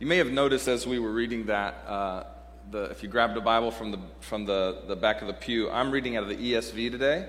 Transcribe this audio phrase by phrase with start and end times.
[0.00, 2.22] You may have noticed as we were reading that, uh,
[2.70, 5.68] the, if you grabbed a Bible from, the, from the, the back of the pew,
[5.70, 7.28] I'm reading out of the ESV today.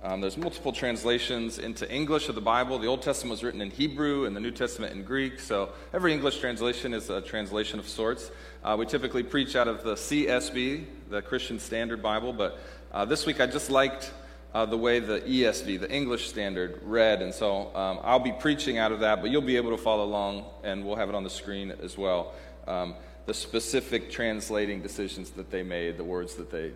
[0.00, 2.78] Um, there's multiple translations into English of the Bible.
[2.78, 6.12] The Old Testament was written in Hebrew and the New Testament in Greek, so every
[6.12, 8.30] English translation is a translation of sorts.
[8.62, 12.60] Uh, we typically preach out of the CSB, the Christian Standard Bible, but
[12.92, 14.12] uh, this week I just liked
[14.54, 17.20] uh, the way the ESV, the English Standard, read.
[17.20, 20.04] And so um, I'll be preaching out of that, but you'll be able to follow
[20.04, 22.32] along, and we'll have it on the screen as well.
[22.68, 22.94] Um,
[23.26, 26.72] the specific translating decisions that they made, the words that they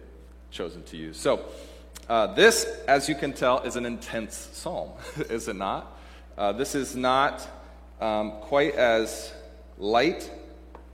[0.50, 1.16] chosen to use.
[1.19, 1.45] So,
[2.09, 4.91] uh, this, as you can tell, is an intense psalm,
[5.30, 5.98] is it not?
[6.36, 7.47] Uh, this is not
[8.00, 9.33] um, quite as
[9.77, 10.30] light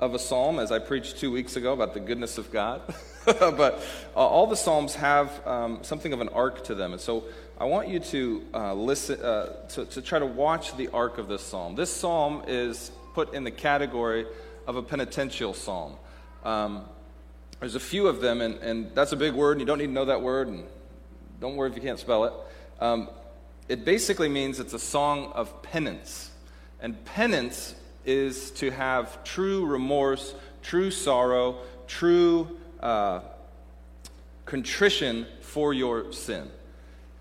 [0.00, 2.82] of a psalm as I preached two weeks ago about the goodness of God.
[3.24, 3.82] but
[4.14, 6.92] uh, all the Psalms have um, something of an arc to them.
[6.92, 7.24] And so
[7.58, 11.28] I want you to uh, listen, uh, to, to try to watch the arc of
[11.28, 11.74] this psalm.
[11.74, 14.26] This psalm is put in the category
[14.66, 15.94] of a penitential psalm.
[16.44, 16.84] Um,
[17.60, 19.86] there's a few of them, and, and that's a big word, and you don't need
[19.86, 20.64] to know that word, and
[21.40, 22.32] don't worry if you can't spell it.
[22.80, 23.08] Um,
[23.68, 26.30] it basically means it's a song of penance.
[26.80, 33.20] And penance is to have true remorse, true sorrow, true uh,
[34.46, 36.50] contrition for your sin.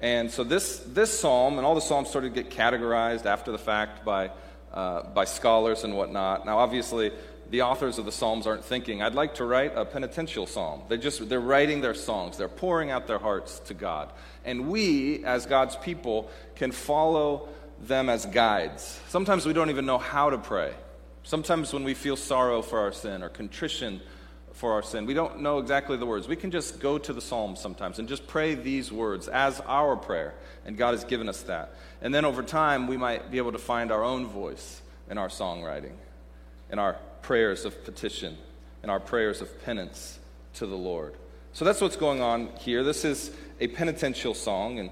[0.01, 3.57] And so this, this psalm, and all the psalms started to get categorized after the
[3.57, 4.31] fact by,
[4.73, 6.45] uh, by scholars and whatnot.
[6.45, 7.11] Now, obviously,
[7.49, 10.81] the authors of the psalms aren't thinking, I'd like to write a penitential psalm.
[10.89, 12.37] They just, they're writing their songs.
[12.37, 14.11] They're pouring out their hearts to God.
[14.43, 17.47] And we, as God's people, can follow
[17.87, 18.99] them as guides.
[19.07, 20.73] Sometimes we don't even know how to pray.
[21.23, 24.01] Sometimes when we feel sorrow for our sin or contrition
[24.53, 25.05] for our sin.
[25.05, 26.27] We don't know exactly the words.
[26.27, 29.95] We can just go to the Psalms sometimes and just pray these words as our
[29.95, 31.75] prayer, and God has given us that.
[32.01, 35.27] And then over time, we might be able to find our own voice in our
[35.27, 35.93] songwriting,
[36.71, 38.37] in our prayers of petition,
[38.83, 40.19] in our prayers of penance
[40.55, 41.15] to the Lord.
[41.53, 42.83] So that's what's going on here.
[42.83, 44.91] This is a penitential song, and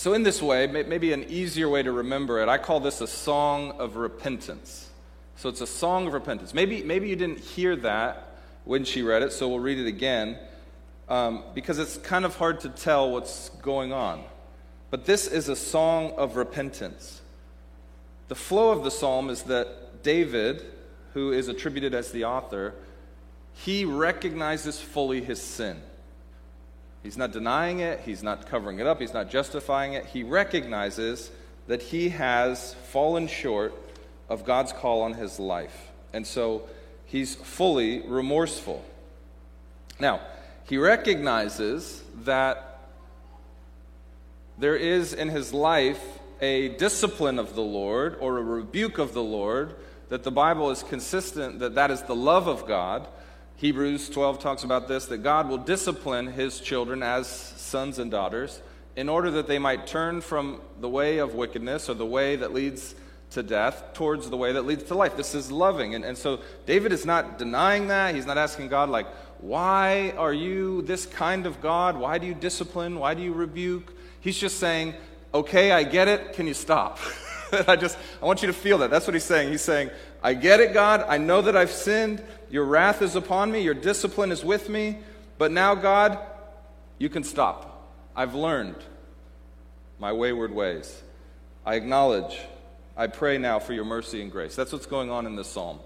[0.00, 3.06] so in this way, maybe an easier way to remember it, I call this a
[3.06, 4.88] song of repentance.
[5.36, 6.54] So it's a song of repentance.
[6.54, 10.38] Maybe, maybe you didn't hear that when she read it, so we'll read it again
[11.10, 14.24] um, because it's kind of hard to tell what's going on.
[14.88, 17.20] But this is a song of repentance.
[18.28, 20.64] The flow of the psalm is that David,
[21.12, 22.72] who is attributed as the author,
[23.52, 25.82] he recognizes fully his sin.
[27.02, 30.06] He's not denying it, he's not covering it up, he's not justifying it.
[30.06, 31.30] He recognizes
[31.66, 33.74] that he has fallen short
[34.28, 35.90] of God's call on his life.
[36.12, 36.62] And so
[37.06, 38.84] he's fully remorseful.
[39.98, 40.20] Now,
[40.64, 42.80] he recognizes that
[44.58, 46.02] there is in his life
[46.40, 49.74] a discipline of the Lord or a rebuke of the Lord,
[50.08, 53.06] that the Bible is consistent that that is the love of God.
[53.60, 58.62] Hebrews 12 talks about this that God will discipline his children as sons and daughters
[58.96, 62.54] in order that they might turn from the way of wickedness or the way that
[62.54, 62.94] leads
[63.32, 65.14] to death towards the way that leads to life.
[65.14, 65.94] This is loving.
[65.94, 68.14] And, and so David is not denying that.
[68.14, 69.08] He's not asking God, like,
[69.40, 71.98] why are you this kind of God?
[71.98, 72.98] Why do you discipline?
[72.98, 73.92] Why do you rebuke?
[74.22, 74.94] He's just saying,
[75.34, 76.32] okay, I get it.
[76.32, 76.98] Can you stop?
[77.68, 78.90] I just, I want you to feel that.
[78.90, 79.50] That's what he's saying.
[79.50, 79.90] He's saying,
[80.22, 81.04] I get it, God.
[81.08, 82.22] I know that I've sinned.
[82.50, 83.60] Your wrath is upon me.
[83.60, 84.98] Your discipline is with me.
[85.38, 86.18] But now, God,
[86.98, 87.88] you can stop.
[88.14, 88.76] I've learned
[89.98, 91.02] my wayward ways.
[91.64, 92.38] I acknowledge
[92.96, 94.54] I pray now for your mercy and grace.
[94.54, 95.80] That's what's going on in this psalm.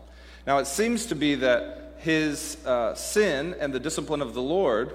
[0.46, 4.94] Now, it seems to be that his uh, sin and the discipline of the Lord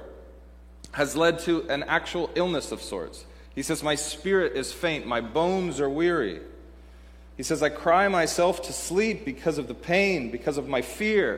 [0.91, 3.25] has led to an actual illness of sorts.
[3.55, 6.41] He says, My spirit is faint, my bones are weary.
[7.39, 11.37] He says, I cry myself to sleep because of the pain, because of my fear.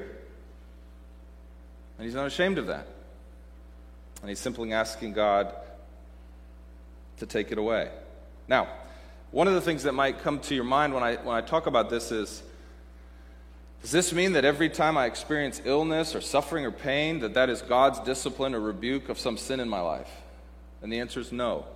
[2.00, 2.88] And he's not ashamed of that.
[4.22, 5.54] And he's simply asking God
[7.18, 7.92] to take it away.
[8.48, 8.68] Now,
[9.30, 11.68] one of the things that might come to your mind when I, when I talk
[11.68, 12.42] about this is
[13.84, 17.48] does this mean that every time I experience illness or suffering or pain, that that
[17.52, 20.10] is God's discipline or rebuke of some sin in my life?
[20.82, 21.68] And the answer is no.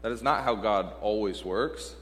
[0.00, 1.96] That is not how God always works.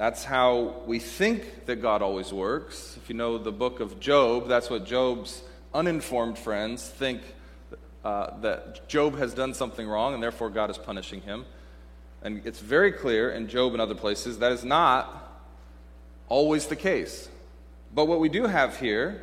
[0.00, 2.96] That's how we think that God always works.
[2.96, 5.42] If you know the book of Job, that's what Job's
[5.74, 7.20] uninformed friends think
[8.02, 11.44] uh, that Job has done something wrong and therefore God is punishing him.
[12.22, 15.44] And it's very clear in Job and other places that is not
[16.30, 17.28] always the case.
[17.94, 19.20] But what we do have here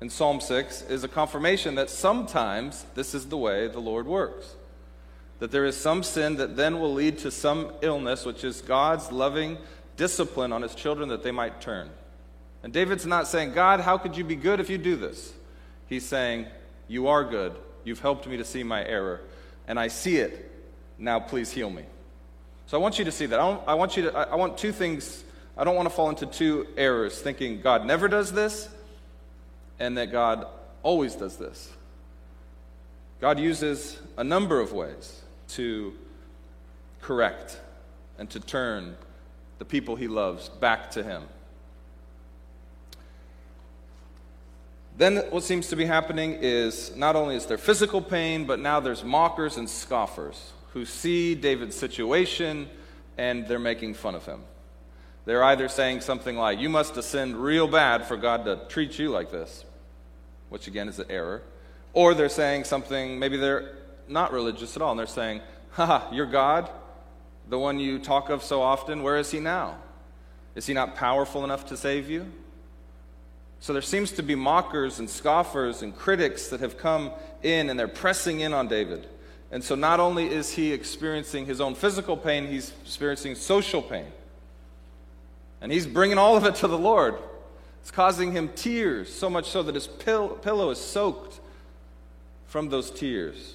[0.00, 4.56] in Psalm 6 is a confirmation that sometimes this is the way the Lord works.
[5.38, 9.12] That there is some sin that then will lead to some illness, which is God's
[9.12, 9.58] loving
[9.96, 11.90] discipline on his children that they might turn.
[12.62, 15.32] And David's not saying, God, how could you be good if you do this?
[15.86, 16.46] He's saying,
[16.88, 17.54] You are good.
[17.84, 19.20] You've helped me to see my error,
[19.66, 20.50] and I see it.
[20.98, 21.84] Now please heal me.
[22.66, 23.38] So I want you to see that.
[23.38, 25.24] I, I want you to, I, I want two things.
[25.56, 28.68] I don't want to fall into two errors, thinking God never does this
[29.78, 30.46] and that God
[30.82, 31.72] always does this.
[33.20, 35.94] God uses a number of ways to
[37.00, 37.58] correct
[38.18, 38.96] and to turn
[39.58, 41.22] the people he loves back to him.
[44.96, 48.80] Then, what seems to be happening is not only is there physical pain, but now
[48.80, 52.68] there's mockers and scoffers who see David's situation
[53.16, 54.40] and they're making fun of him.
[55.24, 59.10] They're either saying something like, You must sinned real bad for God to treat you
[59.10, 59.64] like this,
[60.48, 61.42] which again is an error.
[61.92, 63.76] Or they're saying something, maybe they're
[64.08, 65.40] not religious at all, and they're saying,
[65.72, 66.70] Ha, your God,
[67.48, 69.76] the one you talk of so often, where is he now?
[70.54, 72.30] Is he not powerful enough to save you?
[73.60, 77.10] So there seems to be mockers and scoffers and critics that have come
[77.42, 79.06] in and they're pressing in on David.
[79.50, 84.06] And so not only is he experiencing his own physical pain, he's experiencing social pain.
[85.60, 87.16] And he's bringing all of it to the Lord.
[87.80, 91.40] It's causing him tears, so much so that his pill- pillow is soaked
[92.46, 93.54] from those tears.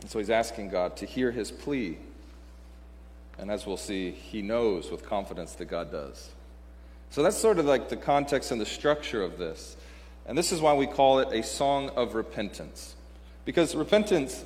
[0.00, 1.98] And so he's asking God to hear his plea.
[3.38, 6.30] And as we'll see, he knows with confidence that God does.
[7.10, 9.76] So that's sort of like the context and the structure of this.
[10.26, 12.94] And this is why we call it a song of repentance.
[13.44, 14.44] Because repentance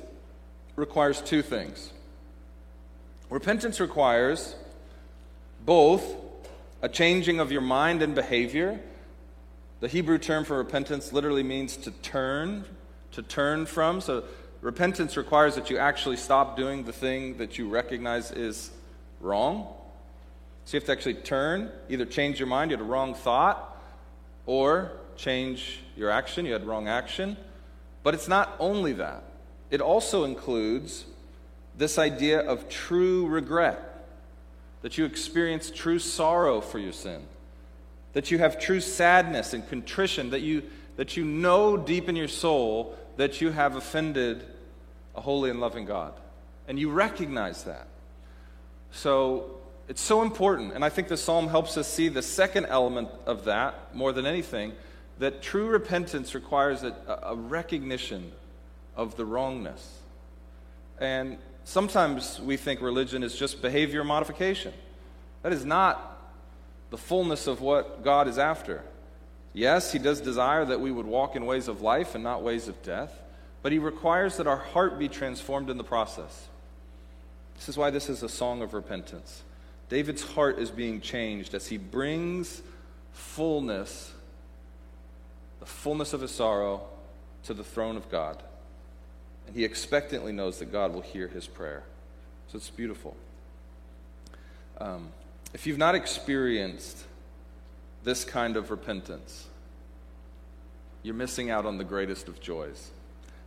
[0.75, 1.91] requires two things.
[3.29, 4.55] Repentance requires
[5.65, 6.03] both
[6.81, 8.79] a changing of your mind and behavior.
[9.79, 12.65] The Hebrew term for repentance literally means to turn,
[13.11, 14.01] to turn from.
[14.01, 14.23] So
[14.65, 18.71] repentance requires that you actually stop doing the thing that you recognize is
[19.21, 19.67] wrong.
[20.65, 23.79] So you have to actually turn, either change your mind, you had a wrong thought,
[24.47, 27.37] or change your action, you had wrong action.
[28.01, 29.21] But it's not only that,
[29.69, 31.05] it also includes
[31.77, 34.07] this idea of true regret,
[34.81, 37.21] that you experience true sorrow for your sin,
[38.13, 40.63] that you have true sadness and contrition, that you,
[40.97, 44.43] that you know deep in your soul that you have offended
[45.15, 46.13] a holy and loving God.
[46.67, 47.87] And you recognize that.
[48.91, 49.57] So
[49.87, 53.45] it's so important, and I think the psalm helps us see the second element of
[53.45, 54.73] that more than anything
[55.19, 58.31] that true repentance requires a, a recognition
[58.95, 59.99] of the wrongness.
[60.99, 64.73] And sometimes we think religion is just behavior modification.
[65.43, 66.19] That is not
[66.89, 68.83] the fullness of what God is after.
[69.53, 72.67] Yes, He does desire that we would walk in ways of life and not ways
[72.67, 73.13] of death,
[73.65, 76.49] but He requires that our heart be transformed in the process.
[77.55, 79.41] This is why this is a song of repentance.
[79.89, 82.61] David's heart is being changed as he brings
[83.13, 84.13] fullness,
[85.59, 86.83] the fullness of his sorrow,
[87.45, 88.37] to the throne of God.
[89.47, 91.81] And he expectantly knows that God will hear his prayer.
[92.49, 93.17] So it's beautiful.
[94.77, 95.07] Um,
[95.55, 97.03] if you've not experienced
[98.03, 99.47] this kind of repentance,
[101.01, 102.91] you're missing out on the greatest of joys.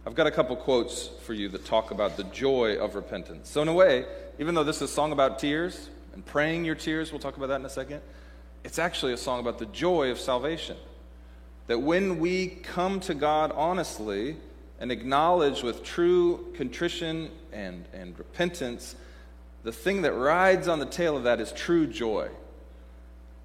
[0.06, 3.50] I've got a couple quotes for you that talk about the joy of repentance.
[3.50, 4.06] So, in a way,
[4.38, 7.46] even though this is a song about tears, and praying your tears, we'll talk about
[7.46, 8.00] that in a second,
[8.64, 10.76] it's actually a song about the joy of salvation.
[11.68, 14.36] That when we come to God honestly
[14.80, 18.96] and acknowledge with true contrition and, and repentance,
[19.62, 22.28] the thing that rides on the tail of that is true joy.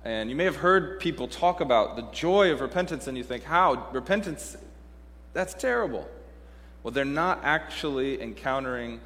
[0.03, 3.43] And you may have heard people talk about the joy of repentance, and you think,
[3.43, 3.87] how?
[3.91, 4.57] Repentance,
[5.33, 6.09] that's terrible.
[6.83, 8.99] Well, they're not actually encountering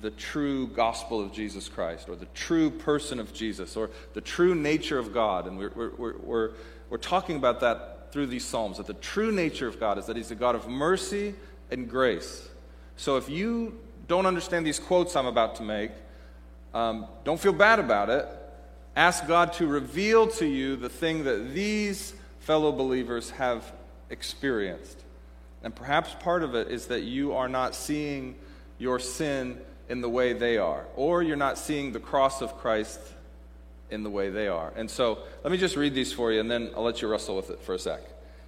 [0.00, 4.54] the true gospel of Jesus Christ, or the true person of Jesus, or the true
[4.54, 5.46] nature of God.
[5.46, 6.50] And we're, we're, we're,
[6.90, 10.16] we're talking about that through these Psalms that the true nature of God is that
[10.16, 11.34] He's a God of mercy
[11.70, 12.48] and grace.
[12.96, 15.92] So if you don't understand these quotes I'm about to make,
[16.74, 18.26] um, don't feel bad about it.
[18.94, 23.72] Ask God to reveal to you the thing that these fellow believers have
[24.10, 25.02] experienced.
[25.64, 28.34] And perhaps part of it is that you are not seeing
[28.78, 33.00] your sin in the way they are, or you're not seeing the cross of Christ
[33.90, 34.72] in the way they are.
[34.74, 37.36] And so let me just read these for you, and then I'll let you wrestle
[37.36, 38.00] with it for a sec.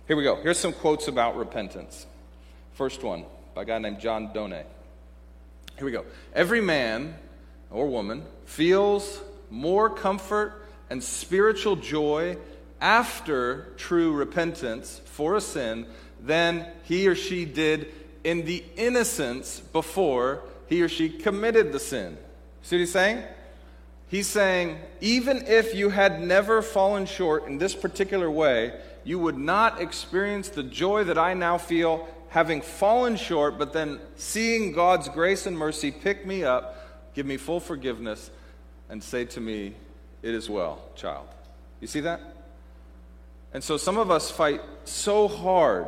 [0.08, 0.36] Here we go.
[0.36, 2.06] Here's some quotes about repentance.
[2.74, 4.64] First one by a guy named John Donne.
[5.76, 6.04] Here we go.
[6.34, 7.14] Every man
[7.70, 12.36] or woman feels more comfort and spiritual joy
[12.80, 15.86] after true repentance for a sin
[16.24, 22.16] than he or she did in the innocence before he or she committed the sin.
[22.62, 23.22] See what he's saying?
[24.08, 29.36] He's saying, even if you had never fallen short in this particular way, you would
[29.36, 35.08] not experience the joy that I now feel having fallen short, but then seeing God's
[35.08, 38.30] grace and mercy pick me up, give me full forgiveness,
[38.88, 39.74] and say to me,
[40.22, 41.28] It is well, child.
[41.80, 42.20] You see that?
[43.52, 45.86] And so some of us fight so hard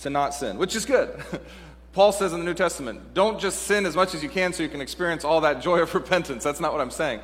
[0.00, 1.22] to not sin, which is good.
[1.92, 4.62] Paul says in the New Testament, don't just sin as much as you can so
[4.62, 6.44] you can experience all that joy of repentance.
[6.44, 7.20] That's not what I'm saying.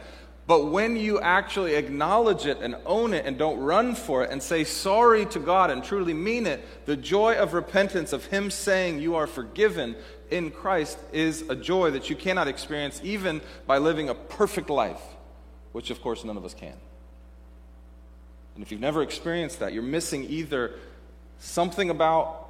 [0.46, 4.40] But when you actually acknowledge it and own it and don't run for it and
[4.40, 9.00] say sorry to God and truly mean it, the joy of repentance, of Him saying
[9.00, 9.96] you are forgiven
[10.30, 15.02] in Christ, is a joy that you cannot experience even by living a perfect life,
[15.72, 16.74] which of course none of us can.
[18.54, 20.74] And if you've never experienced that, you're missing either
[21.38, 22.45] something about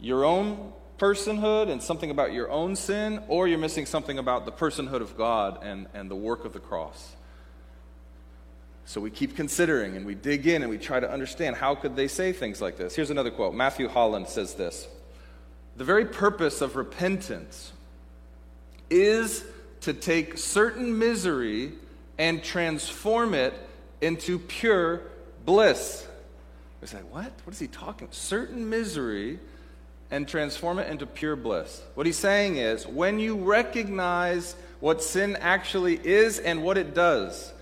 [0.00, 4.52] your own personhood and something about your own sin, or you're missing something about the
[4.52, 7.14] personhood of God and, and the work of the cross.
[8.84, 11.94] So we keep considering and we dig in and we try to understand how could
[11.94, 12.96] they say things like this.
[12.96, 13.54] Here's another quote.
[13.54, 14.88] Matthew Holland says this.
[15.76, 17.72] The very purpose of repentance
[18.90, 19.44] is
[19.82, 21.72] to take certain misery
[22.16, 23.54] and transform it
[24.00, 25.02] into pure
[25.44, 26.06] bliss.
[26.80, 27.30] We say, what?
[27.44, 28.08] What is he talking?
[28.10, 29.38] Certain misery
[30.10, 31.82] and transform it into pure bliss.
[31.94, 37.52] What he's saying is, when you recognize what sin actually is and what it does,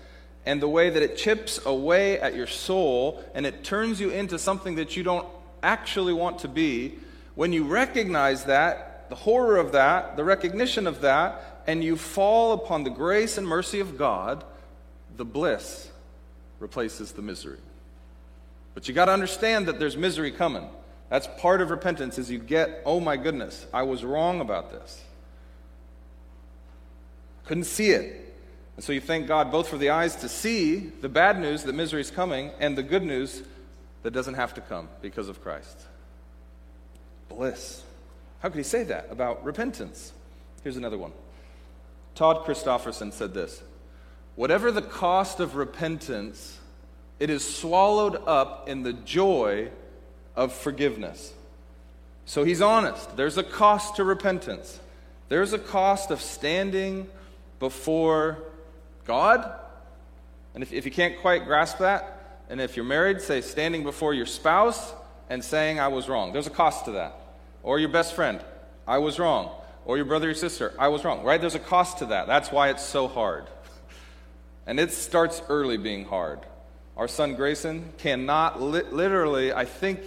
[0.47, 4.39] and the way that it chips away at your soul and it turns you into
[4.39, 5.27] something that you don't
[5.61, 6.93] actually want to be,
[7.35, 12.53] when you recognize that, the horror of that, the recognition of that, and you fall
[12.53, 14.45] upon the grace and mercy of God,
[15.17, 15.91] the bliss
[16.59, 17.59] replaces the misery.
[18.73, 20.69] But you got to understand that there's misery coming.
[21.09, 25.01] That's part of repentance is you get, "Oh my goodness, I was wrong about this."
[27.45, 28.35] Couldn't see it.
[28.75, 31.73] And so you thank God both for the eyes to see the bad news that
[31.73, 33.41] misery is coming and the good news
[34.03, 35.79] that doesn't have to come because of Christ.
[37.29, 37.83] Bliss.
[38.39, 40.13] How could he say that about repentance?
[40.63, 41.11] Here's another one.
[42.13, 43.63] Todd Christofferson said this
[44.35, 46.59] Whatever the cost of repentance,
[47.19, 49.69] it is swallowed up in the joy
[50.37, 51.33] of forgiveness.
[52.25, 53.17] So he's honest.
[53.17, 54.79] There's a cost to repentance.
[55.27, 57.07] There's a cost of standing
[57.59, 58.37] before
[59.05, 59.51] God?
[60.53, 64.13] And if, if you can't quite grasp that, and if you're married, say standing before
[64.13, 64.93] your spouse
[65.29, 66.31] and saying, I was wrong.
[66.31, 67.15] There's a cost to that.
[67.63, 68.39] Or your best friend,
[68.87, 69.51] I was wrong.
[69.85, 71.39] Or your brother or sister, I was wrong, right?
[71.39, 72.27] There's a cost to that.
[72.27, 73.45] That's why it's so hard.
[74.65, 76.41] And it starts early being hard.
[76.97, 80.01] Our son Grayson cannot li- literally, I think,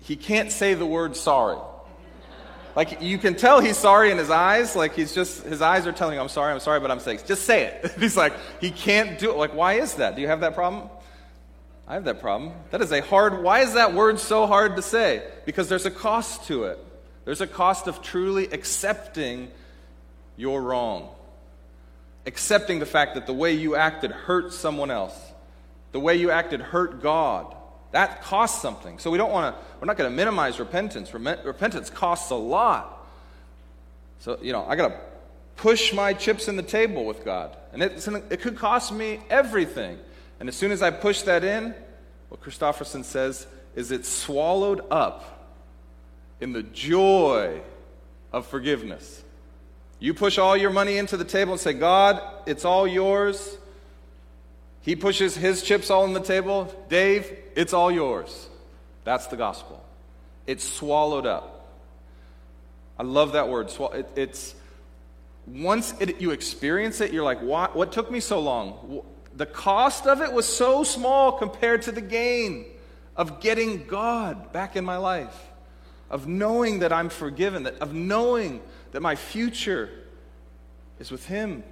[0.00, 1.58] he can't say the word sorry.
[2.76, 4.76] Like you can tell he's sorry in his eyes.
[4.76, 7.20] Like he's just, his eyes are telling him, I'm sorry, I'm sorry, but I'm saying,
[7.26, 7.92] just say it.
[7.98, 9.36] he's like, he can't do it.
[9.36, 10.16] Like, why is that?
[10.16, 10.88] Do you have that problem?
[11.86, 12.52] I have that problem.
[12.70, 15.24] That is a hard, why is that word so hard to say?
[15.44, 16.78] Because there's a cost to it.
[17.24, 19.50] There's a cost of truly accepting
[20.36, 21.08] you're wrong.
[22.26, 25.18] Accepting the fact that the way you acted hurt someone else.
[25.92, 27.54] The way you acted hurt God.
[27.92, 28.98] That costs something.
[28.98, 31.12] So we don't want to, we're not going to minimize repentance.
[31.12, 33.08] Repentance costs a lot.
[34.20, 35.00] So, you know, I got to
[35.56, 37.56] push my chips in the table with God.
[37.72, 39.98] And it, it could cost me everything.
[40.38, 41.74] And as soon as I push that in,
[42.28, 45.48] what Christofferson says is it's swallowed up
[46.40, 47.60] in the joy
[48.32, 49.22] of forgiveness.
[49.98, 53.58] You push all your money into the table and say, God, it's all yours.
[54.82, 56.74] He pushes his chips all on the table.
[56.88, 58.48] Dave, it's all yours.
[59.04, 59.84] That's the gospel.
[60.46, 61.56] It's swallowed up.
[62.98, 63.72] I love that word.
[63.94, 64.54] It, it's
[65.46, 69.02] once it, you experience it, you're like, what, what took me so long?
[69.36, 72.66] The cost of it was so small compared to the gain
[73.16, 75.34] of getting God back in my life,
[76.08, 78.60] of knowing that I'm forgiven, that, of knowing
[78.92, 79.90] that my future
[80.98, 81.62] is with Him.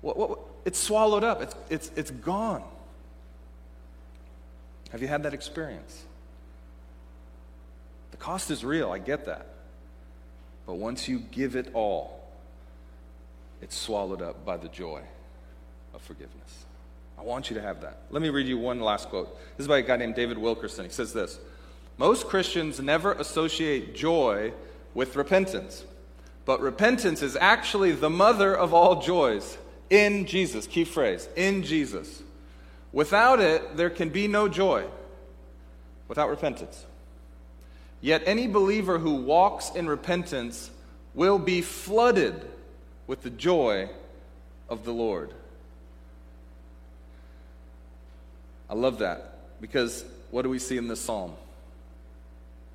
[0.00, 0.38] What, what,
[0.68, 2.62] it's swallowed up, it's, it's, it's gone.
[4.90, 6.04] Have you had that experience?
[8.10, 9.46] The cost is real, I get that.
[10.66, 12.22] But once you give it all,
[13.62, 15.00] it's swallowed up by the joy
[15.94, 16.66] of forgiveness.
[17.18, 18.02] I want you to have that.
[18.10, 19.34] Let me read you one last quote.
[19.56, 20.84] This is by a guy named David Wilkerson.
[20.84, 21.38] He says this
[21.96, 24.52] Most Christians never associate joy
[24.92, 25.82] with repentance,
[26.44, 29.56] but repentance is actually the mother of all joys
[29.90, 30.66] in Jesus.
[30.66, 32.22] Key phrase in Jesus.
[32.92, 34.84] Without it, there can be no joy.
[36.08, 36.84] Without repentance.
[38.00, 40.70] Yet any believer who walks in repentance
[41.14, 42.48] will be flooded
[43.06, 43.88] with the joy
[44.68, 45.32] of the Lord.
[48.70, 51.34] I love that because what do we see in this psalm?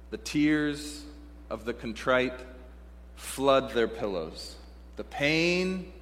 [0.09, 1.03] The tears
[1.49, 2.39] of the contrite
[3.15, 4.55] flood their pillows.
[4.95, 5.92] The pain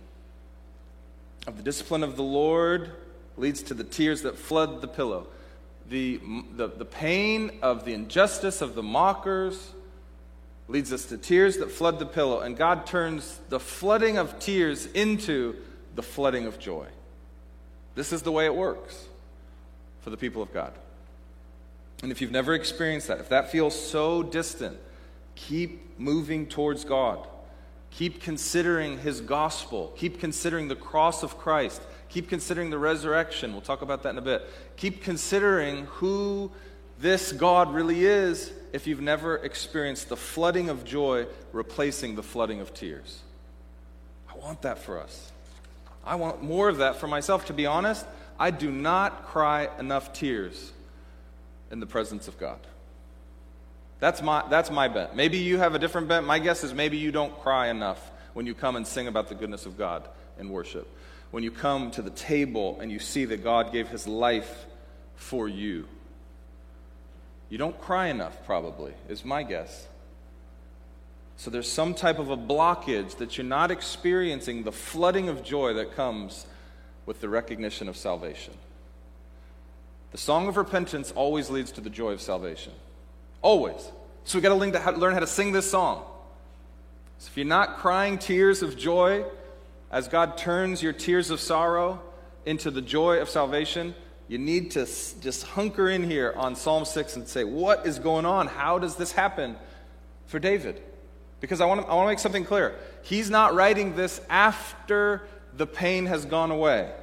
[1.48, 2.91] of the discipline of the Lord
[3.38, 5.27] leads to the tears that flood the pillow.
[5.89, 6.21] The,
[6.55, 9.71] the, the pain of the injustice of the mockers
[10.67, 12.39] leads us to tears that flood the pillow.
[12.39, 15.55] And God turns the flooding of tears into
[15.95, 16.88] the flooding of joy.
[17.95, 19.05] This is the way it works
[20.01, 20.74] for the people of God.
[22.03, 24.77] And if you've never experienced that, if that feels so distant,
[25.36, 27.27] keep moving towards God.
[27.91, 29.93] Keep considering His gospel.
[29.98, 31.81] Keep considering the cross of Christ.
[32.10, 33.51] Keep considering the resurrection.
[33.51, 34.48] We'll talk about that in a bit.
[34.75, 36.51] Keep considering who
[37.00, 42.60] this God really is if you've never experienced the flooding of joy replacing the flooding
[42.62, 43.19] of tears.
[44.29, 45.31] I want that for us.
[46.05, 47.45] I want more of that for myself.
[47.48, 48.05] To be honest,
[48.39, 50.71] I do not cry enough tears
[51.69, 52.60] in the presence of God.
[54.01, 55.15] That's my, that's my bet.
[55.15, 56.24] Maybe you have a different bet.
[56.24, 59.36] My guess is maybe you don't cry enough when you come and sing about the
[59.36, 60.88] goodness of God in worship.
[61.29, 64.65] When you come to the table and you see that God gave his life
[65.15, 65.88] for you.
[67.50, 69.88] You don't cry enough, probably, is my guess.
[71.38, 75.74] So there's some type of a blockage that you're not experiencing the flooding of joy
[75.75, 76.48] that comes
[77.05, 78.55] with the recognition of salvation.
[80.12, 82.74] The song of repentance always leads to the joy of salvation.
[83.41, 83.91] Always.
[84.24, 86.05] So we got to learn how to sing this song.
[87.17, 89.25] So if you're not crying tears of joy
[89.91, 92.01] as God turns your tears of sorrow
[92.45, 93.93] into the joy of salvation,
[94.27, 98.25] you need to just hunker in here on Psalm 6 and say, What is going
[98.25, 98.48] on?
[98.48, 99.57] How does this happen
[100.27, 100.81] for David?
[101.41, 102.75] Because I want to, I want to make something clear.
[103.01, 106.93] He's not writing this after the pain has gone away.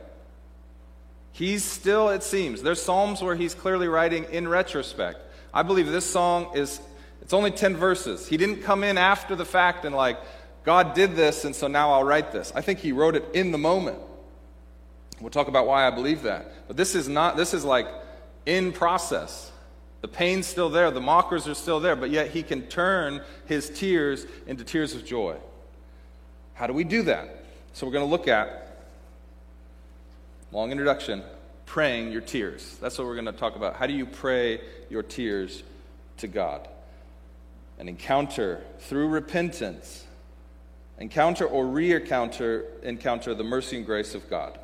[1.32, 5.20] He's still, it seems, there's Psalms where he's clearly writing in retrospect.
[5.58, 6.80] I believe this song is,
[7.20, 8.28] it's only 10 verses.
[8.28, 10.16] He didn't come in after the fact and like,
[10.62, 12.52] God did this, and so now I'll write this.
[12.54, 13.98] I think he wrote it in the moment.
[15.20, 16.68] We'll talk about why I believe that.
[16.68, 17.88] But this is not, this is like
[18.46, 19.50] in process.
[20.00, 23.68] The pain's still there, the mockers are still there, but yet he can turn his
[23.68, 25.38] tears into tears of joy.
[26.54, 27.44] How do we do that?
[27.72, 28.78] So we're going to look at,
[30.52, 31.24] long introduction,
[31.68, 32.76] praying your tears.
[32.80, 33.76] That's what we're going to talk about.
[33.76, 35.62] How do you pray your tears
[36.16, 36.66] to God?
[37.78, 40.04] An encounter through repentance.
[40.98, 44.58] Encounter or re-encounter encounter the mercy and grace of God.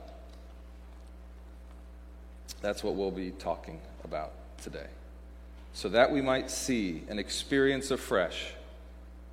[2.63, 4.87] That's what we'll be talking about today.
[5.75, 8.47] So that we might see and experience afresh.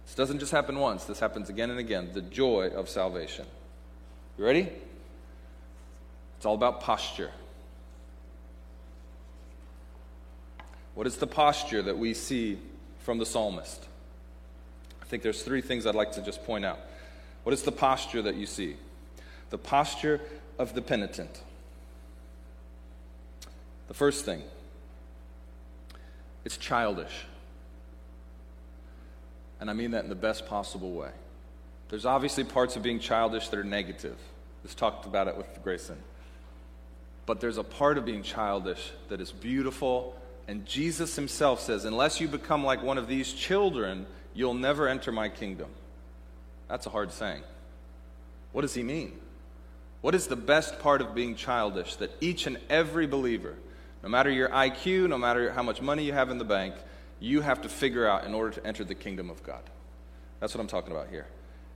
[0.05, 2.09] This doesn't just happen once, this happens again and again.
[2.11, 3.45] The joy of salvation.
[4.37, 4.69] You ready?
[6.35, 7.31] It's all about posture.
[10.95, 12.59] What is the posture that we see
[12.99, 13.85] from the psalmist?
[15.01, 16.79] I think there's three things I'd like to just point out.
[17.43, 18.75] What is the posture that you see?
[19.49, 20.21] The posture
[20.59, 21.41] of the penitent.
[23.87, 24.41] The first thing,
[26.45, 27.25] it's childish.
[29.59, 31.11] And I mean that in the best possible way.
[31.89, 34.17] There's obviously parts of being childish that are negative.
[34.63, 35.97] Let's talked about it with Grayson.
[37.25, 40.15] But there's a part of being childish that is beautiful.
[40.47, 45.11] And Jesus himself says, unless you become like one of these children, you'll never enter
[45.11, 45.69] my kingdom.
[46.67, 47.43] That's a hard saying.
[48.51, 49.19] What does he mean?
[50.01, 53.55] What is the best part of being childish that each and every believer,
[54.03, 56.73] no matter your IQ, no matter how much money you have in the bank,
[57.19, 59.61] you have to figure out in order to enter the kingdom of God.
[60.39, 61.27] That's what I'm talking about here.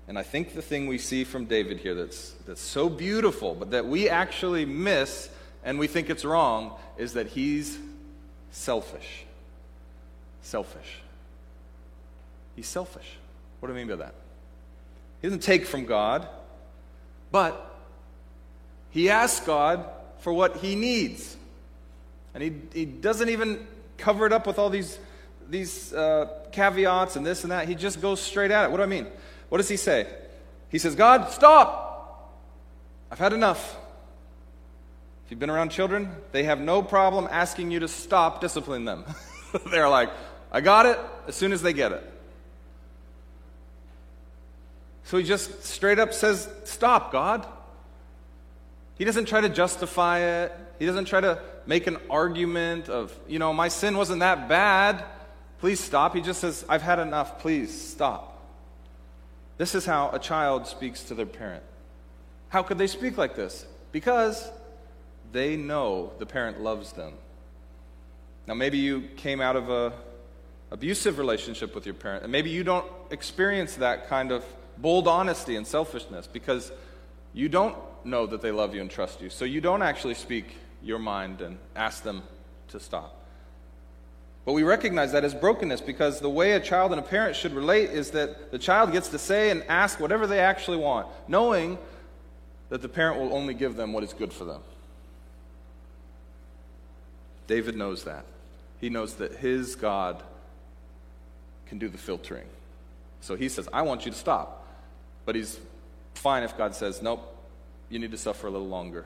[0.08, 3.72] And I think the thing we see from David here that's, that's so beautiful, but
[3.72, 5.30] that we actually miss
[5.64, 7.80] and we think it's wrong, is that he's
[8.56, 9.26] selfish.
[10.42, 11.02] Selfish.
[12.56, 13.18] He's selfish.
[13.60, 14.16] What do I mean by that?
[15.22, 16.28] He doesn't take from God,
[17.32, 17.76] but
[18.92, 19.86] he asks God
[20.20, 21.36] for what he needs.
[22.34, 23.66] And he, he doesn't even
[23.98, 24.98] cover it up with all these,
[25.50, 27.68] these uh, caveats and this and that.
[27.68, 28.72] He just goes straight at it.
[28.72, 29.08] What do I mean?
[29.50, 30.08] What does he say?
[30.70, 32.32] He says, God, stop!
[33.12, 33.78] I've had enough.
[35.26, 39.06] If you've been around children, they have no problem asking you to stop disciplining them.
[39.72, 40.12] They're like,
[40.52, 42.12] I got it as soon as they get it.
[45.06, 47.48] So he just straight up says, Stop, God.
[48.98, 50.52] He doesn't try to justify it.
[50.80, 55.04] He doesn't try to make an argument of, you know, my sin wasn't that bad.
[55.60, 56.16] Please stop.
[56.16, 57.40] He just says, I've had enough.
[57.40, 58.32] Please stop.
[59.58, 61.64] This is how a child speaks to their parent.
[62.50, 63.66] How could they speak like this?
[63.92, 64.50] Because
[65.32, 67.14] they know the parent loves them.
[68.48, 69.94] Now, maybe you came out of a
[70.72, 74.44] abusive relationship with your parent, and maybe you don't experience that kind of
[74.78, 76.72] bold honesty and selfishness because
[77.34, 79.30] you don't know that they love you and trust you.
[79.30, 82.24] So you don't actually speak your mind and ask them
[82.70, 83.26] to stop.
[84.46, 87.54] But we recognize that as brokenness because the way a child and a parent should
[87.54, 91.80] relate is that the child gets to say and ask whatever they actually want, knowing
[92.70, 94.62] that the parent will only give them what is good for them.
[97.48, 98.26] David knows that.
[98.80, 100.22] He knows that his God
[101.68, 102.48] can do the filtering.
[103.22, 104.68] So he says, I want you to stop.
[105.26, 105.60] But he's
[106.14, 107.36] fine if God says, Nope,
[107.90, 109.06] you need to suffer a little longer.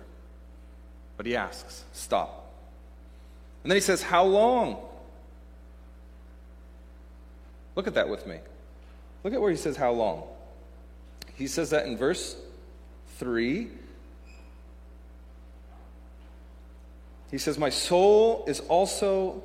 [1.18, 2.52] But he asks, Stop.
[3.64, 4.78] And then he says, How long?
[7.76, 8.40] Look at that with me.
[9.24, 10.24] Look at where he says, How long?
[11.36, 12.36] He says that in verse
[13.18, 13.70] 3.
[17.32, 19.44] He says, My soul is also,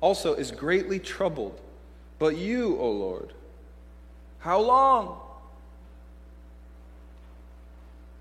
[0.00, 1.60] also is greatly troubled.
[2.18, 3.32] But you, O Lord,
[4.40, 5.20] how long?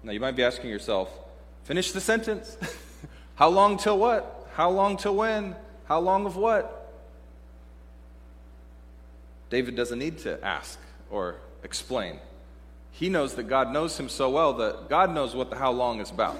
[0.03, 1.09] Now you might be asking yourself,
[1.63, 2.57] finish the sentence.
[3.35, 4.47] how long till what?
[4.53, 5.55] How long till when?
[5.85, 6.91] How long of what?
[9.49, 12.19] David doesn't need to ask or explain.
[12.91, 16.01] He knows that God knows him so well that God knows what the how long
[16.01, 16.37] is about.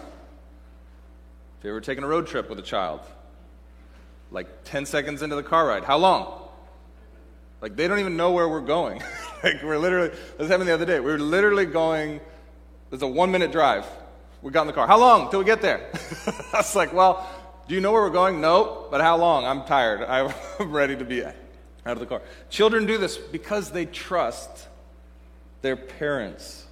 [1.58, 3.02] If you ever taken a road trip with a child,
[4.32, 6.48] like 10 seconds into the car ride, how long?
[7.62, 9.02] Like they don't even know where we're going.
[9.44, 11.00] like we're literally, this happened the other day.
[11.00, 12.20] We were literally going,
[12.92, 13.86] it's a one minute drive.
[14.42, 14.86] We got in the car.
[14.86, 15.90] How long till we get there?
[16.54, 17.28] I was like, well,
[17.68, 18.40] do you know where we're going?
[18.40, 19.46] No, but how long?
[19.46, 20.04] I'm tired.
[20.60, 21.34] I'm ready to be out
[21.86, 22.22] of the car.
[22.50, 24.68] Children do this because they trust
[25.64, 26.66] their parents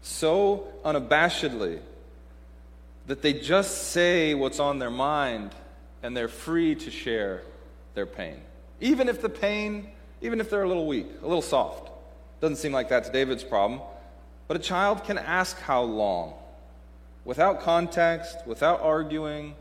[0.00, 1.80] so unabashedly
[3.08, 5.50] that they just say what's on their mind
[6.02, 7.42] and they're free to share
[7.94, 8.40] their pain.
[8.80, 9.88] Even if the pain
[10.20, 11.90] even if they're a little weak, a little soft.
[12.40, 13.80] Doesn't seem like that's David's problem.
[14.46, 16.34] But a child can ask how long,
[17.24, 19.54] without context, without arguing,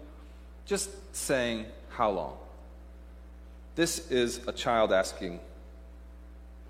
[0.65, 2.37] just saying how long.
[3.75, 5.39] This is a child asking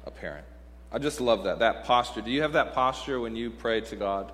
[0.05, 0.45] a parent.
[0.91, 2.21] I just love that, that posture.
[2.21, 4.31] Do you have that posture when you pray to God?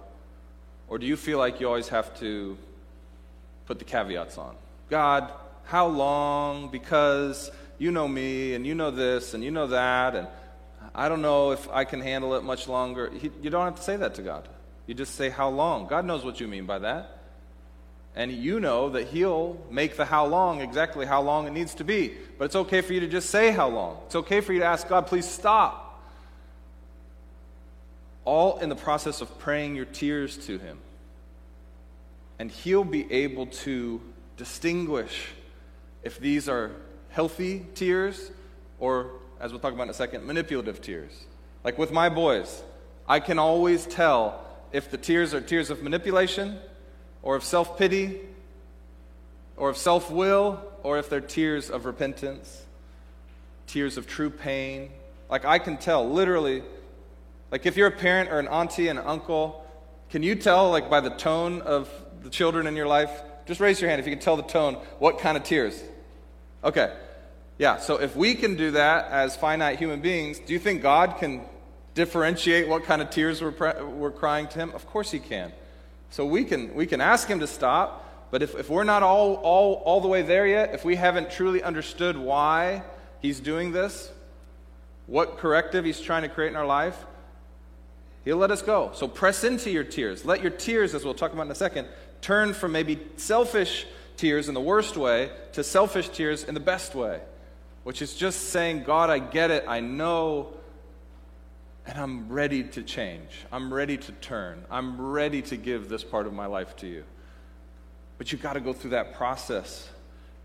[0.88, 2.58] Or do you feel like you always have to
[3.66, 4.56] put the caveats on?
[4.90, 5.32] God,
[5.66, 6.70] how long?
[6.70, 10.28] Because you know me, and you know this, and you know that, and
[10.94, 13.12] I don't know if I can handle it much longer.
[13.42, 14.48] You don't have to say that to God.
[14.86, 15.88] You just say, How long?
[15.88, 17.20] God knows what you mean by that.
[18.16, 21.84] And you know that He'll make the how long exactly how long it needs to
[21.84, 22.14] be.
[22.38, 23.98] But it's okay for you to just say how long.
[24.06, 25.83] It's okay for you to ask God, please stop.
[28.26, 30.78] All in the process of praying your tears to Him.
[32.40, 34.02] And He'll be able to
[34.38, 35.30] distinguish
[36.04, 36.72] if these are
[37.10, 38.32] healthy tears
[38.80, 41.26] or, as we'll talk about in a second, manipulative tears.
[41.64, 42.62] Like with my boys,
[43.08, 46.60] I can always tell if the tears are tears of manipulation
[47.22, 48.20] or of self pity
[49.56, 52.64] or of self will or if they're tears of repentance,
[53.68, 54.90] tears of true pain.
[55.30, 56.64] Like I can tell, literally,
[57.54, 59.64] like if you're a parent or an auntie and an uncle,
[60.10, 61.88] can you tell, like by the tone of
[62.24, 63.12] the children in your life?
[63.46, 65.80] Just raise your hand if you can tell the tone, what kind of tears?
[66.64, 66.92] Okay.
[67.60, 71.18] Yeah, so if we can do that as finite human beings, do you think God
[71.20, 71.42] can
[71.94, 74.72] differentiate what kind of tears we're, pre- we're crying to Him?
[74.72, 75.54] Of course He can.
[76.10, 79.36] So we can, we can ask Him to stop, but if, if we're not all,
[79.36, 82.82] all, all the way there yet, if we haven't truly understood why
[83.22, 84.12] He's doing this,
[85.06, 86.98] what corrective He's trying to create in our life,
[88.26, 88.92] He'll let us go.
[88.94, 90.26] So press into your tears.
[90.26, 91.88] Let your tears, as we'll talk about in a second,
[92.22, 96.96] turn from maybe selfish tears in the worst way to selfish tears in the best
[96.96, 97.20] way,
[97.84, 100.54] which is just saying, God, I get it, I know,
[101.86, 103.30] and I'm ready to change.
[103.52, 104.64] I'm ready to turn.
[104.72, 107.04] I'm ready to give this part of my life to you.
[108.18, 109.90] But you've got to go through that process,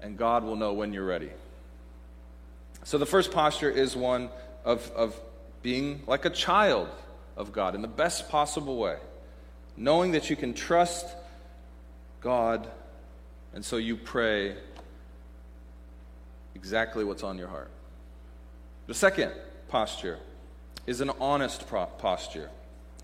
[0.03, 1.31] and God will know when you're ready.
[2.83, 4.31] So the first posture is one
[4.65, 5.21] of, of
[5.63, 6.89] being like a child
[7.39, 8.97] of God in the best possible way,
[9.77, 11.07] knowing that you can trust
[12.21, 12.69] God
[13.55, 14.57] and so you pray
[16.55, 17.71] exactly what's on your heart.
[18.87, 19.33] The second
[19.69, 20.19] posture
[20.87, 22.51] is an honest pro- posture.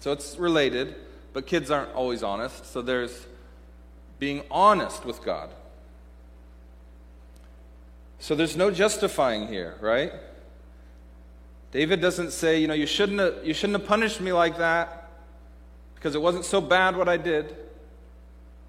[0.01, 0.94] So it's related,
[1.33, 2.66] but kids aren't always honest.
[2.66, 3.27] So there's
[4.18, 5.51] being honest with God.
[8.18, 10.12] So there's no justifying here, right?
[11.74, 15.10] David doesn't say, you know, you shouldn't have, you shouldn't have punished me like that
[15.96, 17.56] because it wasn't so bad what I did.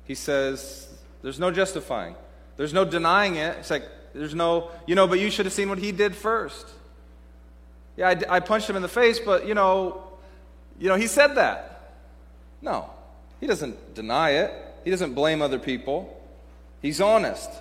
[0.05, 0.89] He says,
[1.21, 2.15] There's no justifying,
[2.57, 3.57] there's no denying it.
[3.59, 3.83] It's like,
[4.15, 6.67] there's no, you know, but you should have seen what he did first.
[7.95, 10.03] Yeah, I, I punched him in the face, but, you know,
[10.79, 11.93] you know, he said that.
[12.63, 12.89] No,
[13.39, 14.51] he doesn't deny it.
[14.83, 16.19] He doesn't blame other people.
[16.81, 17.51] He's honest.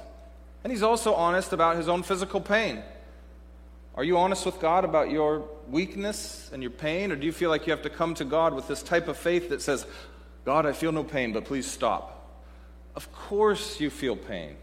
[0.62, 2.83] And he's also honest about his own physical pain.
[3.96, 7.12] Are you honest with God about your weakness and your pain?
[7.12, 9.16] Or do you feel like you have to come to God with this type of
[9.16, 9.87] faith that says,
[10.44, 12.11] God, I feel no pain, but please stop?
[12.96, 14.57] Of course you feel pain.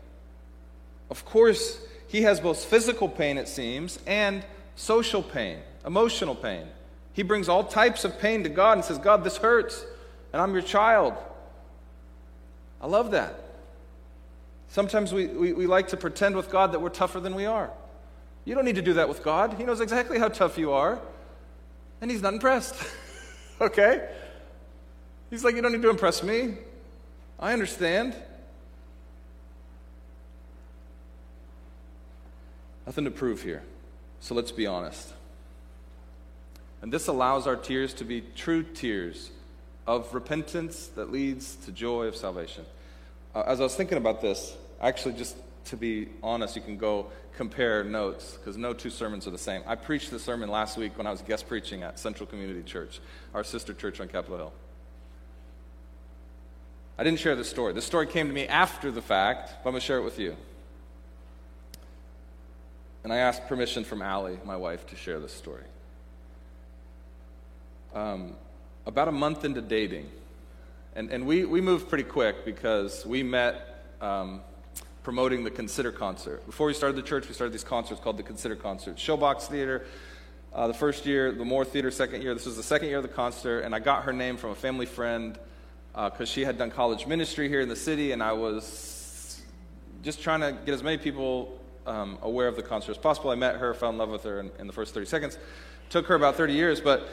[1.09, 4.43] Of course, he has both physical pain, it seems, and
[4.75, 6.67] social pain, emotional pain.
[7.13, 9.85] He brings all types of pain to God and says, God, this hurts,
[10.31, 11.13] and I'm your child.
[12.81, 13.35] I love that.
[14.69, 17.69] Sometimes we, we, we, like to pretend with God that we're tougher than we are.
[18.45, 19.55] You don't need to do that with God.
[19.57, 20.99] He knows exactly how tough you are,
[22.01, 22.75] and He's not impressed.
[23.61, 24.09] okay?
[25.29, 26.55] He's like, You don't need to impress me.
[27.39, 28.15] I understand.
[32.85, 33.63] Nothing to prove here.
[34.19, 35.13] So let's be honest.
[36.81, 39.29] And this allows our tears to be true tears
[39.85, 42.65] of repentance that leads to joy of salvation.
[43.33, 46.77] Uh, as I was thinking about this, I actually, just to be honest, you can
[46.77, 49.61] go compare notes because no two sermons are the same.
[49.65, 52.99] I preached the sermon last week when I was guest preaching at Central Community Church,
[53.33, 54.53] our sister church on Capitol Hill.
[56.97, 57.73] I didn't share this story.
[57.73, 60.19] This story came to me after the fact, but I'm going to share it with
[60.19, 60.35] you.
[63.03, 65.63] And I asked permission from Allie, my wife, to share this story.
[67.95, 68.35] Um,
[68.85, 70.11] about a month into dating,
[70.95, 74.41] and, and we, we moved pretty quick because we met um,
[75.03, 76.45] promoting the Consider concert.
[76.45, 78.97] Before we started the church, we started these concerts called the Consider concert.
[78.97, 79.85] Showbox Theater,
[80.53, 82.33] uh, the first year, the Moore Theater, second year.
[82.33, 84.55] This was the second year of the concert, and I got her name from a
[84.55, 85.37] family friend
[85.93, 89.41] because uh, she had done college ministry here in the city, and I was
[90.03, 93.31] just trying to get as many people um, aware of the concert as possible.
[93.31, 95.37] I met her, fell in love with her in, in the first 30 seconds.
[95.89, 97.07] Took her about 30 years, but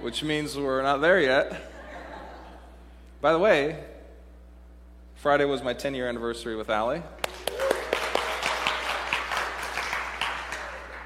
[0.00, 1.62] which means we're not there yet.
[3.20, 3.84] By the way,
[5.20, 7.02] Friday was my 10 year anniversary with Allie.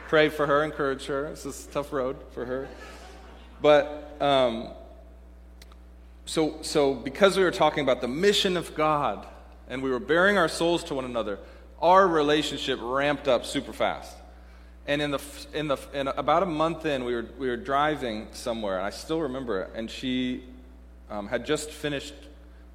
[0.07, 1.31] Pray for her, encourage her.
[1.31, 2.68] This is a tough road for her.
[3.61, 4.68] But um,
[6.27, 9.27] so, so because we were talking about the mission of God
[9.68, 11.40] and we were baring our souls to one another,
[11.83, 14.16] our relationship ramped up super fast.
[14.87, 15.22] And in the,
[15.53, 18.90] in the, in about a month in, we were, we were driving somewhere, and I
[18.90, 19.70] still remember it.
[19.74, 20.44] And she
[21.11, 22.14] um, had just finished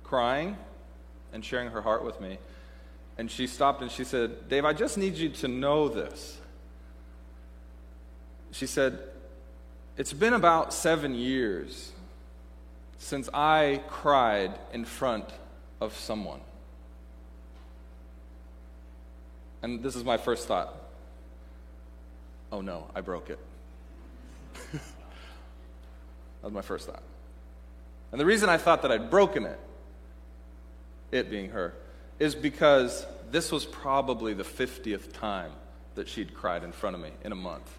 [0.04, 0.58] crying
[1.34, 2.40] and sharing her heart with me.
[3.18, 6.38] And she stopped and she said, Dave, I just need you to know this.
[8.52, 9.00] She said,
[9.98, 11.92] It's been about seven years
[12.98, 15.26] since I cried in front
[15.82, 16.42] of someone.
[19.62, 20.76] And this is my first thought.
[22.52, 23.40] Oh no, I broke it.
[24.72, 24.82] that
[26.44, 27.04] was my first thought.
[28.12, 29.60] And the reason I thought that I'd broken it,
[31.12, 31.74] it being her,
[32.20, 35.52] is because this was probably the 50th time
[35.96, 37.70] that she'd cried in front of me in a month.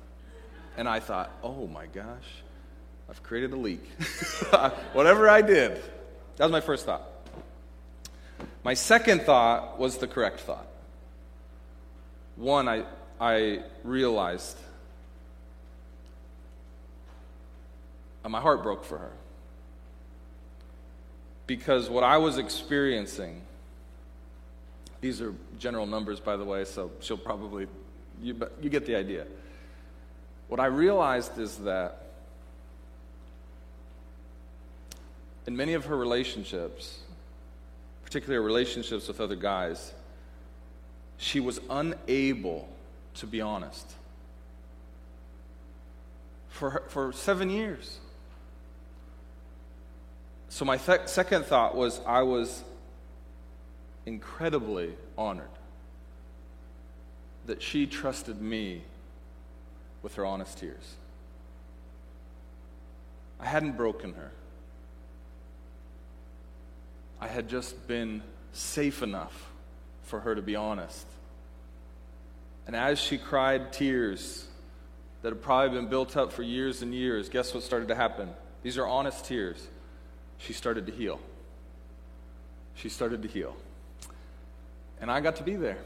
[0.77, 2.27] And I thought, oh my gosh,
[3.09, 3.85] I've created a leak.
[4.93, 5.83] Whatever I did.
[6.37, 7.03] That was my first thought.
[8.63, 10.67] My second thought was the correct thought.
[12.37, 12.85] One, I,
[13.21, 14.57] I realized
[18.25, 19.13] uh, my heart broke for her.
[21.51, 23.43] Because what I was experiencing,
[25.01, 27.67] these are general numbers, by the way, so she'll probably,
[28.23, 29.27] you, you get the idea.
[30.47, 32.07] What I realized is that
[35.49, 37.01] in many of her relationships,
[38.05, 39.93] particularly relationships with other guys,
[41.17, 42.69] she was unable
[43.15, 43.91] to be honest
[46.49, 47.99] for, her, for seven years.
[50.51, 52.65] So, my th- second thought was I was
[54.05, 55.47] incredibly honored
[57.47, 58.83] that she trusted me
[60.03, 60.97] with her honest tears.
[63.39, 64.33] I hadn't broken her.
[67.21, 69.53] I had just been safe enough
[70.03, 71.07] for her to be honest.
[72.67, 74.47] And as she cried tears
[75.23, 78.31] that had probably been built up for years and years, guess what started to happen?
[78.63, 79.65] These are honest tears.
[80.41, 81.21] She started to heal.
[82.75, 83.55] She started to heal.
[85.01, 85.79] And I got to be there.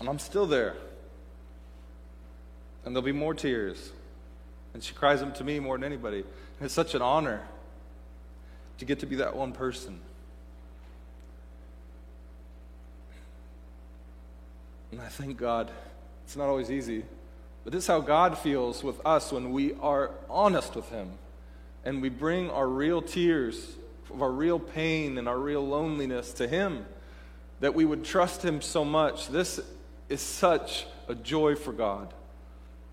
[0.00, 0.74] And I'm still there.
[2.86, 3.90] and there'll be more tears.
[4.72, 6.18] And she cries them to me more than anybody.
[6.18, 7.42] And it's such an honor
[8.78, 9.98] to get to be that one person.
[14.92, 15.70] And I thank God.
[16.24, 17.04] It's not always easy,
[17.66, 21.10] but this is how God feels with us when we are honest with Him
[21.84, 23.74] and we bring our real tears
[24.20, 26.86] our real pain and our real loneliness to Him.
[27.58, 29.28] That we would trust Him so much.
[29.28, 29.60] This
[30.08, 32.14] is such a joy for God.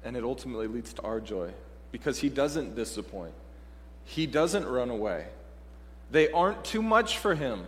[0.03, 1.51] And it ultimately leads to our joy
[1.91, 3.33] because He doesn't disappoint,
[4.05, 5.27] He doesn't run away.
[6.09, 7.67] They aren't too much for Him.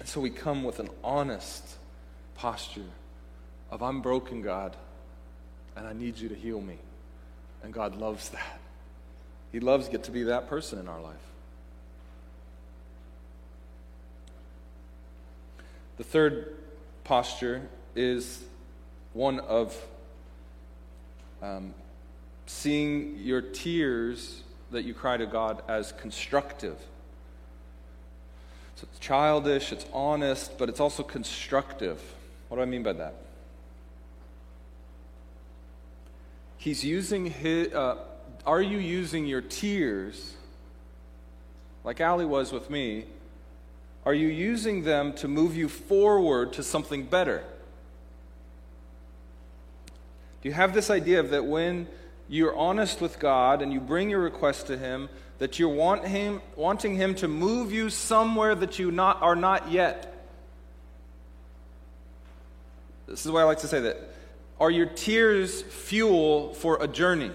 [0.00, 1.64] And so we come with an honest
[2.34, 2.84] posture
[3.70, 4.76] of, I'm broken, God,
[5.76, 6.78] and I need you to heal me.
[7.62, 8.60] And God loves that.
[9.52, 11.16] He loves get to be that person in our life.
[15.96, 16.56] The third
[17.04, 17.62] posture
[17.96, 18.44] is
[19.14, 19.76] one of
[21.42, 21.74] um,
[22.46, 26.76] seeing your tears that you cry to God as constructive.
[28.76, 32.00] So it's childish, it's honest, but it's also constructive.
[32.48, 33.14] What do I mean by that?
[36.68, 37.72] He's using his.
[37.72, 37.96] Uh,
[38.44, 40.34] are you using your tears,
[41.82, 43.06] like Ali was with me?
[44.04, 47.42] Are you using them to move you forward to something better?
[50.42, 51.88] Do you have this idea of that when
[52.28, 56.42] you're honest with God and you bring your request to Him, that you're want him,
[56.54, 60.22] wanting Him to move you somewhere that you not, are not yet?
[63.06, 64.17] This is why I like to say that.
[64.60, 67.30] Are your tears fuel for a journey?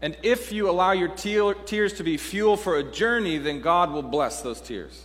[0.00, 4.02] And if you allow your tears to be fuel for a journey, then God will
[4.02, 5.04] bless those tears.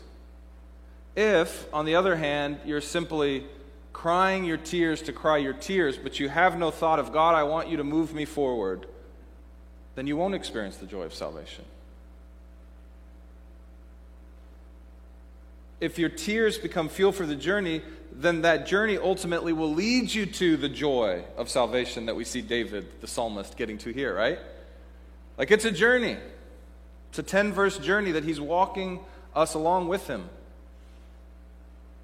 [1.16, 3.46] If, on the other hand, you're simply
[3.92, 7.44] crying your tears to cry your tears, but you have no thought of, God, I
[7.44, 8.86] want you to move me forward,
[9.96, 11.66] then you won't experience the joy of salvation.
[15.80, 17.82] If your tears become fuel for the journey,
[18.22, 22.42] then that journey ultimately will lead you to the joy of salvation that we see
[22.42, 24.40] David, the psalmist, getting to here, right?
[25.38, 26.18] Like it's a journey.
[27.10, 29.00] It's a 10 verse journey that he's walking
[29.36, 30.30] us along with him.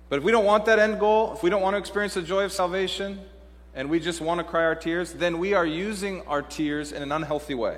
[0.09, 2.23] But if we don't want that end goal, if we don't want to experience the
[2.23, 3.19] joy of salvation,
[3.75, 7.03] and we just want to cry our tears, then we are using our tears in
[7.03, 7.77] an unhealthy way.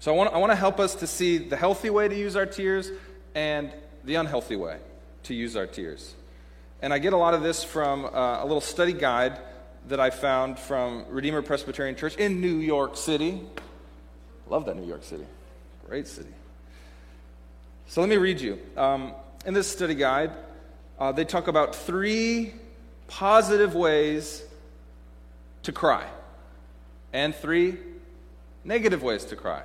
[0.00, 2.34] So I want, I want to help us to see the healthy way to use
[2.34, 2.90] our tears
[3.34, 3.72] and
[4.04, 4.78] the unhealthy way
[5.24, 6.14] to use our tears.
[6.82, 9.38] And I get a lot of this from uh, a little study guide
[9.86, 13.40] that I found from Redeemer Presbyterian Church in New York City.
[14.48, 15.24] Love that New York City.
[15.86, 16.28] Great city.
[17.86, 18.58] So let me read you.
[18.76, 19.14] Um,
[19.46, 20.32] in this study guide,
[20.98, 22.52] uh, they talk about three
[23.06, 24.42] positive ways
[25.62, 26.04] to cry
[27.12, 27.78] and three
[28.64, 29.62] negative ways to cry.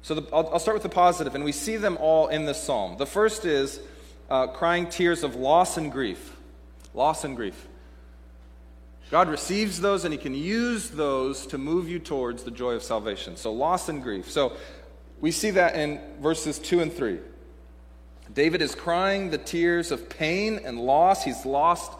[0.00, 2.62] So the, I'll, I'll, start with the positive, and we see them all in this
[2.62, 2.96] psalm.
[2.96, 3.80] The first is
[4.32, 6.34] uh, crying tears of loss and grief.
[6.94, 7.68] Loss and grief.
[9.10, 12.82] God receives those and He can use those to move you towards the joy of
[12.82, 13.36] salvation.
[13.36, 14.30] So, loss and grief.
[14.30, 14.56] So,
[15.20, 17.18] we see that in verses 2 and 3.
[18.32, 21.22] David is crying the tears of pain and loss.
[21.22, 21.92] He's lost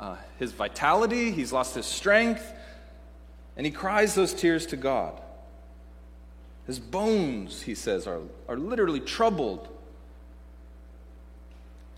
[0.00, 2.50] uh, his vitality, he's lost his strength,
[3.58, 5.20] and he cries those tears to God.
[6.66, 9.68] His bones, he says, are, are literally troubled.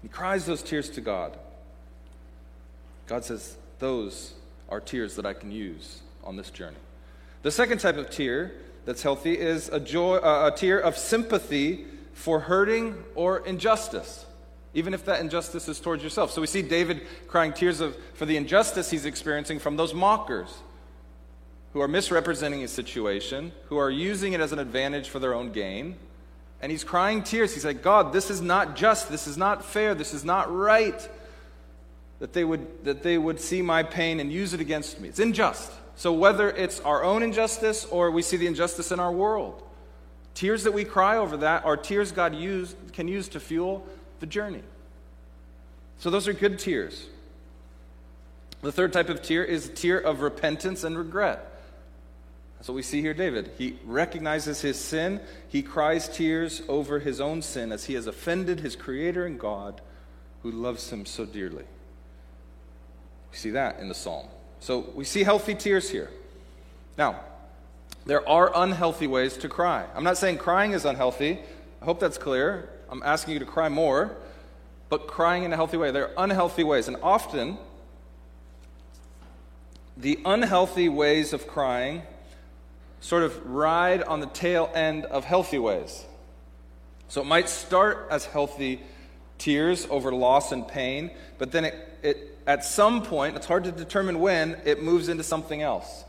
[0.07, 1.37] He cries those tears to God.
[3.09, 4.35] God says, Those
[4.69, 6.77] are tears that I can use on this journey.
[7.43, 8.53] The second type of tear
[8.85, 14.25] that's healthy is a, joy, uh, a tear of sympathy for hurting or injustice,
[14.75, 16.31] even if that injustice is towards yourself.
[16.31, 20.55] So we see David crying tears of, for the injustice he's experiencing from those mockers
[21.73, 25.51] who are misrepresenting his situation, who are using it as an advantage for their own
[25.51, 25.97] gain.
[26.61, 27.55] And he's crying tears.
[27.55, 29.11] He's like, God, this is not just.
[29.11, 29.95] This is not fair.
[29.95, 31.09] This is not right
[32.19, 35.09] that they would, that they would see my pain and use it against me.
[35.09, 35.71] It's unjust.
[35.97, 39.63] So, whether it's our own injustice or we see the injustice in our world,
[40.35, 43.87] tears that we cry over that are tears God use, can use to fuel
[44.21, 44.63] the journey.
[45.99, 47.07] So, those are good tears.
[48.63, 51.56] The third type of tear is tear of repentance and regret.
[52.67, 53.53] What we see here, David.
[53.59, 55.21] He recognizes his sin.
[55.49, 59.81] He cries tears over his own sin as he has offended his Creator and God
[60.43, 61.65] who loves him so dearly.
[63.31, 64.27] We see that in the psalm.
[64.59, 66.11] So we see healthy tears here.
[66.99, 67.21] Now,
[68.05, 69.85] there are unhealthy ways to cry.
[69.95, 71.39] I'm not saying crying is unhealthy.
[71.81, 72.69] I hope that's clear.
[72.89, 74.17] I'm asking you to cry more.
[74.89, 75.91] but crying in a healthy way.
[75.91, 76.89] There are unhealthy ways.
[76.89, 77.59] And often,
[79.97, 82.03] the unhealthy ways of crying
[83.07, 86.05] sort of ride on the tail end of healthy ways.
[87.07, 88.81] So it might start as healthy
[89.39, 93.71] tears over loss and pain, but then it, it, at some point, it's hard to
[93.71, 96.05] determine when, it moves into something else.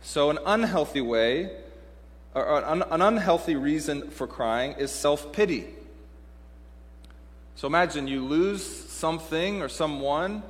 [0.00, 1.50] So, an unhealthy way,
[2.36, 5.66] or an, an unhealthy reason for crying is self pity.
[7.56, 10.44] So, imagine you lose something or someone,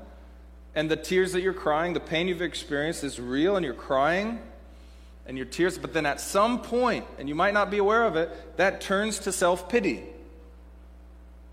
[0.75, 4.39] and the tears that you're crying, the pain you've experienced is real, and you're crying
[5.29, 8.17] and your tears, but then at some point, and you might not be aware of
[8.17, 10.03] it, that turns to self pity.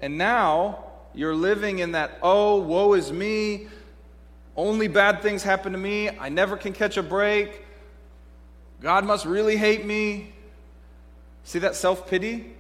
[0.02, 3.68] And now you're living in that, oh, woe is me,
[4.56, 7.66] only bad things happen to me, I never can catch a break,
[8.82, 10.32] God must really hate me.
[11.44, 12.54] See that self pity?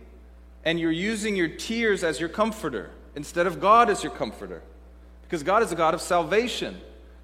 [0.63, 4.61] And you're using your tears as your comforter instead of God as your comforter.
[5.24, 6.80] Because God is a God of salvation,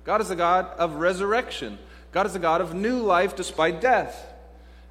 [0.06, 1.78] God is a God of resurrection.
[2.12, 4.28] God is a God of new life despite death.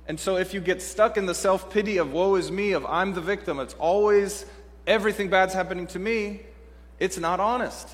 [0.07, 2.85] And so if you get stuck in the self pity of woe is me, of
[2.87, 4.45] I'm the victim, it's always
[4.87, 6.41] everything bad's happening to me,
[6.99, 7.89] it's not honest.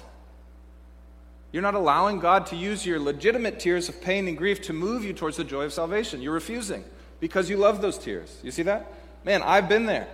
[1.53, 5.05] You're not allowing God to use your legitimate tears of pain and grief to move
[5.05, 6.21] you towards the joy of salvation.
[6.21, 6.85] You're refusing
[7.21, 8.41] because you love those tears.
[8.43, 8.93] You see that?
[9.25, 10.09] Man, I've been there.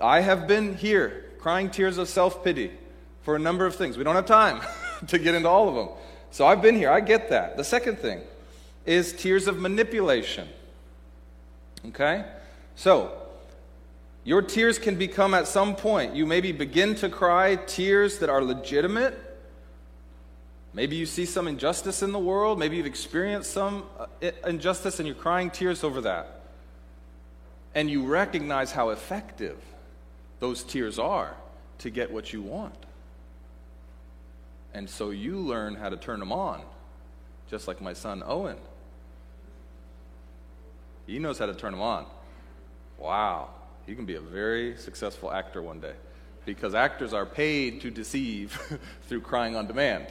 [0.00, 2.72] I have been here crying tears of self pity
[3.22, 3.96] for a number of things.
[3.96, 4.60] We don't have time
[5.08, 5.88] to get into all of them.
[6.32, 6.90] So I've been here.
[6.90, 7.56] I get that.
[7.56, 8.20] The second thing
[8.86, 10.48] is tears of manipulation.
[11.88, 12.24] Okay?
[12.74, 13.12] So,
[14.24, 18.42] your tears can become at some point, you maybe begin to cry tears that are
[18.42, 19.18] legitimate.
[20.72, 22.58] Maybe you see some injustice in the world.
[22.58, 24.06] Maybe you've experienced some uh,
[24.46, 26.40] injustice and you're crying tears over that.
[27.74, 29.58] And you recognize how effective
[30.40, 31.36] those tears are
[31.78, 32.74] to get what you want.
[34.74, 36.62] And so you learn how to turn them on,
[37.50, 38.56] just like my son Owen.
[41.06, 42.06] He knows how to turn them on.
[42.98, 43.50] Wow.
[43.86, 45.94] He can be a very successful actor one day
[46.44, 48.58] because actors are paid to deceive
[49.08, 50.06] through crying on demand.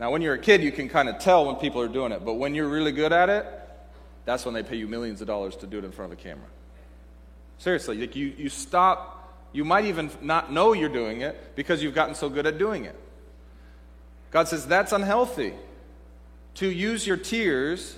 [0.00, 2.24] Now, when you're a kid, you can kind of tell when people are doing it,
[2.24, 3.46] but when you're really good at it,
[4.24, 6.22] that's when they pay you millions of dollars to do it in front of a
[6.22, 6.46] camera.
[7.58, 9.17] Seriously, like you, you stop
[9.52, 12.84] you might even not know you're doing it because you've gotten so good at doing
[12.84, 12.96] it.
[14.30, 15.54] God says that's unhealthy.
[16.56, 17.96] To use your tears,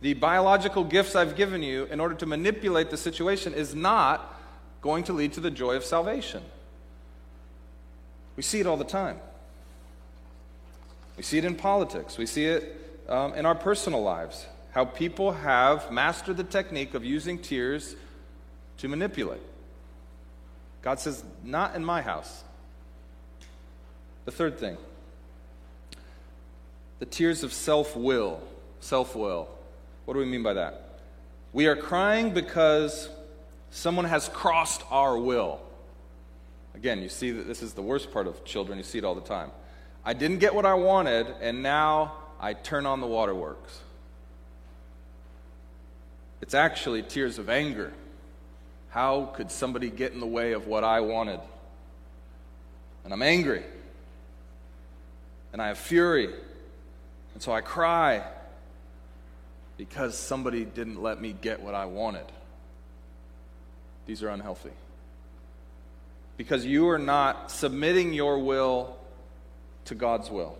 [0.00, 4.40] the biological gifts I've given you, in order to manipulate the situation is not
[4.82, 6.42] going to lead to the joy of salvation.
[8.36, 9.18] We see it all the time.
[11.16, 12.18] We see it in politics.
[12.18, 14.46] We see it um, in our personal lives.
[14.72, 17.94] How people have mastered the technique of using tears
[18.78, 19.40] to manipulate.
[20.84, 22.44] God says, Not in my house.
[24.26, 24.76] The third thing
[27.00, 28.40] the tears of self will.
[28.80, 29.48] Self will.
[30.04, 31.00] What do we mean by that?
[31.54, 33.08] We are crying because
[33.70, 35.60] someone has crossed our will.
[36.74, 38.76] Again, you see that this is the worst part of children.
[38.76, 39.50] You see it all the time.
[40.04, 43.80] I didn't get what I wanted, and now I turn on the waterworks.
[46.42, 47.94] It's actually tears of anger
[48.94, 51.40] how could somebody get in the way of what I wanted?
[53.02, 53.64] And I'm angry.
[55.52, 56.32] And I have fury.
[57.32, 58.22] And so I cry
[59.76, 62.26] because somebody didn't let me get what I wanted.
[64.06, 64.70] These are unhealthy.
[66.36, 68.96] Because you are not submitting your will
[69.86, 70.56] to God's will.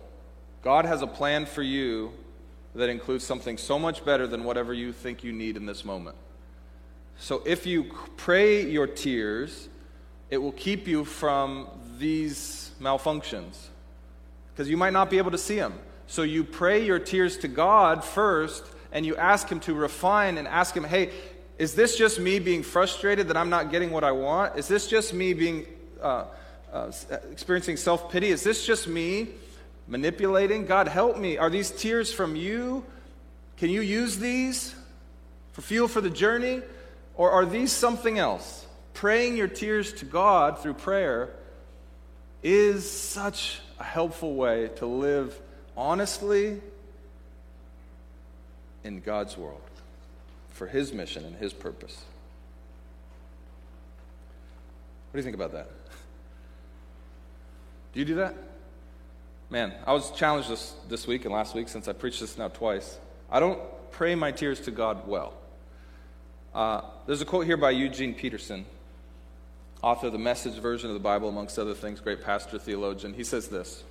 [0.61, 2.11] God has a plan for you
[2.75, 6.17] that includes something so much better than whatever you think you need in this moment.
[7.17, 7.85] So if you
[8.17, 9.69] pray your tears,
[10.29, 13.67] it will keep you from these malfunctions
[14.51, 15.73] because you might not be able to see them.
[16.07, 20.47] So you pray your tears to God first and you ask Him to refine and
[20.47, 21.11] ask Him, hey,
[21.57, 24.57] is this just me being frustrated that I'm not getting what I want?
[24.57, 25.65] Is this just me being
[26.01, 26.25] uh,
[26.71, 26.91] uh,
[27.31, 28.27] experiencing self pity?
[28.29, 29.29] Is this just me
[29.87, 30.65] manipulating?
[30.65, 31.37] God, help me.
[31.37, 32.85] Are these tears from you?
[33.57, 34.75] Can you use these
[35.53, 36.61] for fuel for the journey?
[37.15, 38.65] Or are these something else?
[38.93, 41.29] Praying your tears to God through prayer
[42.43, 45.39] is such a helpful way to live
[45.75, 46.61] honestly
[48.83, 49.61] in God's world
[50.49, 51.95] for His mission and His purpose.
[55.11, 55.69] What do you think about that?
[57.93, 58.35] Do you do that?
[59.49, 62.49] Man, I was challenged this, this week and last week since I preached this now
[62.49, 62.97] twice.
[63.31, 63.59] I don't
[63.91, 65.33] pray my tears to God well.
[66.55, 68.65] Uh, there's a quote here by Eugene Peterson.
[69.83, 73.25] author of the message version of the Bible, amongst other things, great pastor, theologian, he
[73.25, 73.83] says this.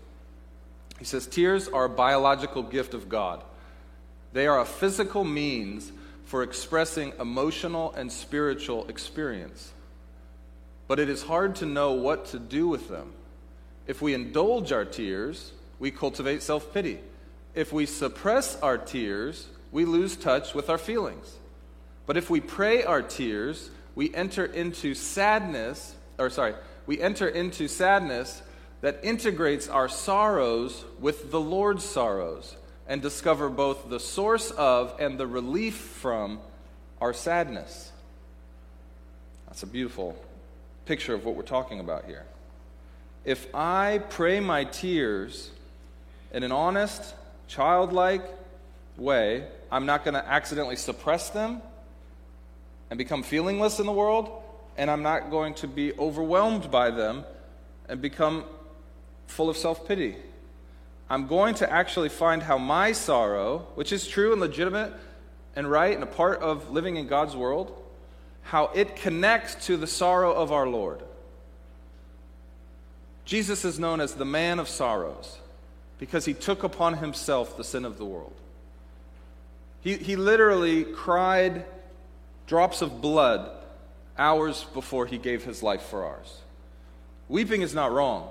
[0.98, 3.44] He says, Tears are a biological gift of God.
[4.32, 5.92] They are a physical means
[6.24, 9.70] for expressing emotional and spiritual experience.
[10.88, 13.12] But it is hard to know what to do with them.
[13.86, 16.98] If we indulge our tears, we cultivate self pity.
[17.54, 21.36] If we suppress our tears, we lose touch with our feelings.
[22.07, 26.55] But if we pray our tears, we enter into sadness, or sorry,
[26.86, 28.42] we enter into sadness
[28.82, 35.18] that integrates our sorrows with the Lord's sorrows and discover both the source of and
[35.18, 36.40] the relief from
[37.00, 37.90] our sadness.
[39.46, 40.22] That's a beautiful
[40.84, 42.24] picture of what we're talking about here.
[43.24, 45.50] If I pray my tears
[46.32, 47.14] in an honest,
[47.48, 48.24] childlike
[48.98, 51.62] way, I'm not going to accidentally suppress them
[52.91, 54.43] and become feelingless in the world,
[54.76, 57.24] and I'm not going to be overwhelmed by them
[57.89, 58.45] and become
[59.26, 60.16] full of self pity.
[61.09, 64.93] I'm going to actually find how my sorrow, which is true and legitimate
[65.55, 67.76] and right and a part of living in God's world,
[68.43, 71.03] how it connects to the sorrow of our Lord.
[73.24, 75.39] Jesus is known as the man of sorrows
[75.99, 78.35] because he took upon himself the sin of the world.
[79.80, 81.64] He, he literally cried
[82.47, 83.51] drops of blood
[84.18, 86.40] hours before he gave his life for ours.
[87.28, 88.28] Weeping is not wrong,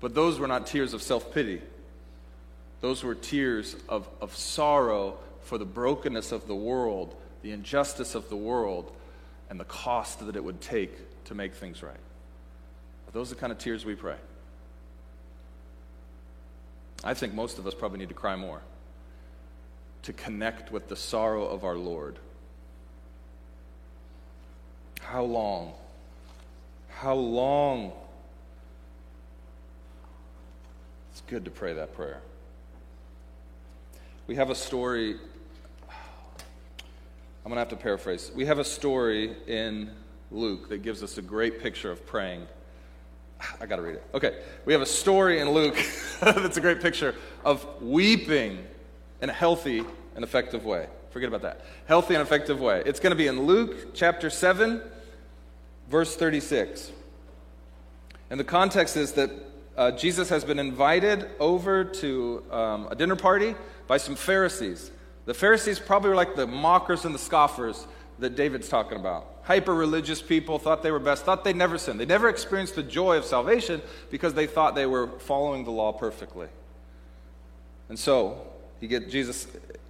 [0.00, 1.60] but those were not tears of self pity.
[2.80, 8.28] Those were tears of, of sorrow for the brokenness of the world, the injustice of
[8.28, 8.92] the world,
[9.50, 11.94] and the cost that it would take to make things right.
[11.94, 14.16] Are those the kind of tears we pray?
[17.02, 18.60] I think most of us probably need to cry more
[20.02, 22.18] to connect with the sorrow of our Lord.
[25.00, 25.72] How long?
[26.88, 27.92] How long?
[31.12, 32.20] It's good to pray that prayer.
[34.26, 35.14] We have a story.
[35.88, 35.94] I'm
[37.44, 38.30] going to have to paraphrase.
[38.34, 39.90] We have a story in
[40.30, 42.46] Luke that gives us a great picture of praying.
[43.60, 44.04] I got to read it.
[44.12, 44.42] Okay.
[44.66, 45.78] We have a story in Luke
[46.20, 48.66] that's a great picture of weeping
[49.20, 49.82] in a healthy
[50.14, 50.86] and effective way.
[51.10, 51.64] Forget about that.
[51.86, 52.82] Healthy and effective way.
[52.84, 54.82] It's going to be in Luke chapter 7,
[55.88, 56.92] verse 36.
[58.30, 59.30] And the context is that
[59.76, 63.54] uh, Jesus has been invited over to um, a dinner party
[63.86, 64.90] by some Pharisees.
[65.24, 67.86] The Pharisees probably were like the mockers and the scoffers
[68.18, 69.26] that David's talking about.
[69.44, 71.96] Hyper religious people thought they were best, thought they'd never sin.
[71.96, 75.92] They never experienced the joy of salvation because they thought they were following the law
[75.92, 76.48] perfectly.
[77.88, 78.46] And so,
[78.80, 79.46] he get, Jesus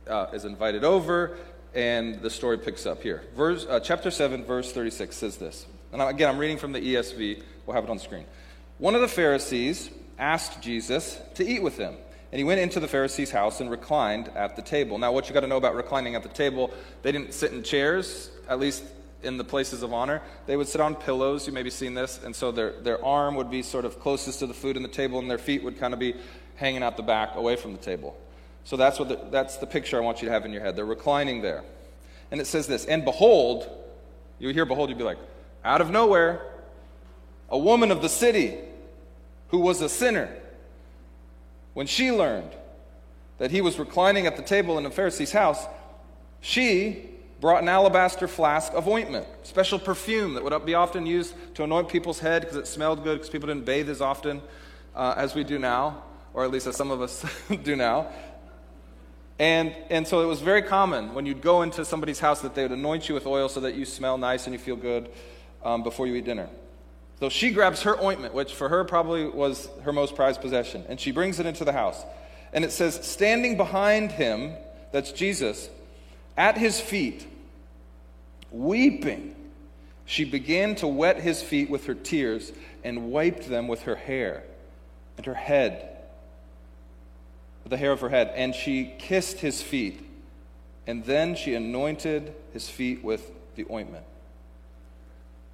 [0.09, 1.37] uh, is invited over,
[1.75, 3.23] and the story picks up here.
[3.37, 5.67] Verse, uh, chapter 7, verse 36 says this.
[5.93, 7.43] And again, I'm reading from the ESV.
[7.67, 8.25] We'll have it on screen.
[8.79, 11.95] One of the Pharisees asked Jesus to eat with him.
[12.31, 14.99] And he went into the Pharisee's house and reclined at the table.
[14.99, 16.71] Now, what you got to know about reclining at the table,
[17.03, 18.85] they didn't sit in chairs, at least
[19.23, 20.21] in the places of honor.
[20.47, 21.47] They would sit on pillows.
[21.47, 22.21] You may be seen this.
[22.23, 24.91] And so their, their arm would be sort of closest to the food and the
[24.91, 26.15] table, and their feet would kind of be
[26.57, 28.17] hanging out the back away from the table.
[28.69, 30.77] So that's, what the, that's the picture I want you to have in your head.
[30.77, 31.65] They're reclining there.
[32.31, 33.67] And it says this And behold,
[34.39, 35.17] you hear behold, you'd be like,
[35.65, 36.43] out of nowhere,
[37.49, 38.59] a woman of the city
[39.49, 40.29] who was a sinner,
[41.73, 42.51] when she learned
[43.39, 45.65] that he was reclining at the table in a Pharisee's house,
[46.43, 47.09] she
[47.41, 51.89] brought an alabaster flask of ointment, special perfume that would be often used to anoint
[51.89, 54.43] people's head because it smelled good because people didn't bathe as often
[54.95, 56.03] uh, as we do now,
[56.35, 57.25] or at least as some of us
[57.63, 58.09] do now.
[59.39, 62.63] And, and so it was very common when you'd go into somebody's house that they
[62.63, 65.09] would anoint you with oil so that you smell nice and you feel good
[65.65, 66.49] um, before you eat dinner.
[67.21, 71.01] So she grabs her ointment, which for her probably was her most prized possession, and
[71.01, 72.03] she brings it into the house.
[72.53, 74.55] And it says, standing behind him,
[74.93, 75.69] that's Jesus,
[76.37, 77.27] at his feet,
[78.51, 79.35] weeping,
[80.07, 84.43] she began to wet his feet with her tears and wiped them with her hair
[85.17, 85.98] and her head
[87.69, 90.05] the hair of her head, and she kissed his feet,
[90.87, 94.05] and then she anointed his feet with the ointment.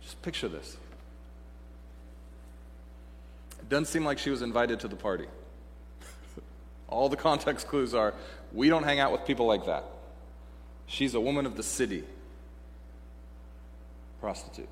[0.03, 0.77] Just picture this.
[3.59, 5.27] It doesn't seem like she was invited to the party.
[6.89, 8.15] All the context clues are
[8.53, 9.85] we don't hang out with people like that.
[10.87, 12.05] She's a woman of the city,
[14.21, 14.69] prostitute.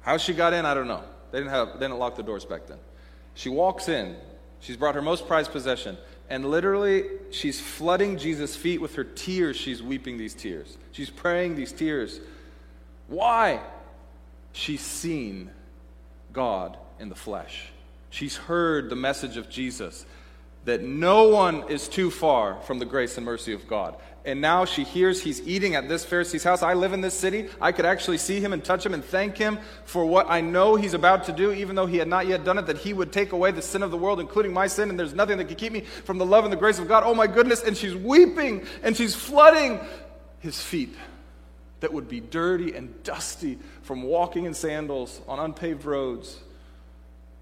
[0.00, 1.02] How she got in, I don't know.
[1.30, 2.78] They didn't, have, they didn't lock the doors back then.
[3.34, 4.16] She walks in,
[4.60, 5.96] She's brought her most prized possession.
[6.30, 9.56] And literally, she's flooding Jesus' feet with her tears.
[9.56, 10.76] She's weeping these tears.
[10.92, 12.20] She's praying these tears
[13.06, 13.60] Why?
[14.52, 15.50] She's seen
[16.32, 17.70] God in the flesh.
[18.10, 20.04] She's heard the message of Jesus
[20.64, 23.94] that no one is too far from the grace and mercy of God.
[24.28, 26.62] And now she hears he's eating at this Pharisee's house.
[26.62, 27.48] I live in this city.
[27.62, 30.76] I could actually see him and touch him and thank him for what I know
[30.76, 33.10] he's about to do, even though he had not yet done it, that he would
[33.10, 35.56] take away the sin of the world, including my sin, and there's nothing that can
[35.56, 37.04] keep me from the love and the grace of God.
[37.06, 37.62] Oh my goodness.
[37.62, 39.80] And she's weeping and she's flooding
[40.40, 40.94] his feet
[41.80, 46.38] that would be dirty and dusty from walking in sandals on unpaved roads.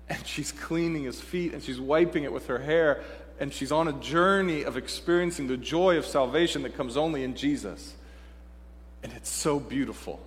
[0.08, 3.02] And she's cleaning his feet and she's wiping it with her hair.
[3.38, 7.34] And she's on a journey of experiencing the joy of salvation that comes only in
[7.34, 7.94] Jesus.
[9.02, 10.20] And it's so beautiful.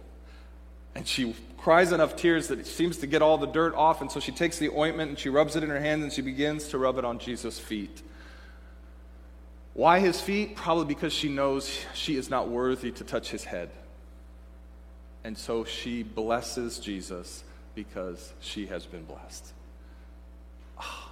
[0.95, 4.01] And she cries enough tears that it seems to get all the dirt off.
[4.01, 6.21] And so she takes the ointment and she rubs it in her hand and she
[6.21, 8.01] begins to rub it on Jesus' feet.
[9.73, 10.55] Why his feet?
[10.55, 13.69] Probably because she knows she is not worthy to touch his head.
[15.23, 17.43] And so she blesses Jesus
[17.75, 19.53] because she has been blessed.
[20.81, 21.11] Oh.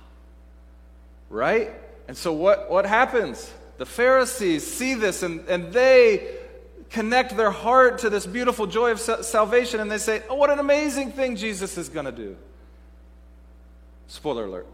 [1.30, 1.72] Right?
[2.08, 3.51] And so what, what happens?
[3.78, 6.36] The Pharisees see this and, and they
[6.89, 10.60] connect their heart to this beautiful joy of salvation and they say, Oh, what an
[10.60, 12.38] amazing thing Jesus is going to do.
[14.08, 14.68] Spoiler alert.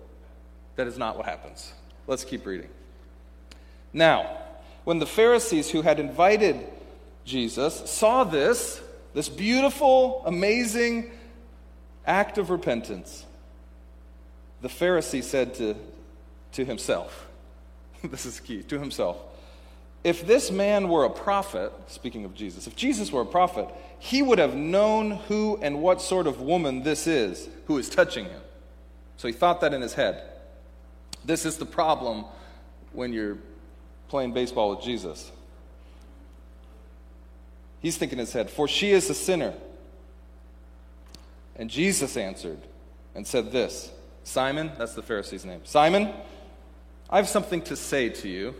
[0.75, 1.73] That is not what happens.
[2.07, 2.69] Let's keep reading.
[3.91, 4.38] Now,
[4.84, 6.59] when the Pharisees who had invited
[7.25, 8.81] Jesus saw this,
[9.13, 11.11] this beautiful, amazing
[12.05, 13.25] act of repentance,
[14.61, 15.75] the Pharisee said to,
[16.54, 17.28] to himself,
[18.04, 19.18] this is key, to himself,
[20.04, 23.68] if this man were a prophet, speaking of Jesus, if Jesus were a prophet,
[23.99, 28.26] he would have known who and what sort of woman this is who is touching
[28.26, 28.41] him.
[29.16, 30.22] So he thought that in his head.
[31.24, 32.26] This is the problem
[32.91, 33.38] when you're
[34.10, 35.32] playing baseball with Jesus.
[37.80, 39.54] He's thinking in his head, For she is a sinner.
[41.56, 42.60] And Jesus answered
[43.16, 43.91] and said this
[44.24, 45.62] Simon, that's the Pharisee's name.
[45.64, 46.14] Simon,
[47.14, 48.55] I have something to say to you.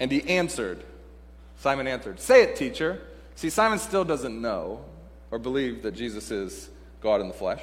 [0.00, 0.82] And he answered,
[1.58, 2.98] Simon answered, Say it, teacher.
[3.34, 4.82] See, Simon still doesn't know
[5.30, 6.70] or believe that Jesus is
[7.02, 7.62] God in the flesh.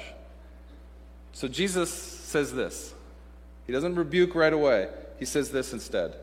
[1.32, 2.94] So Jesus says this.
[3.66, 6.14] He doesn't rebuke right away, he says this instead.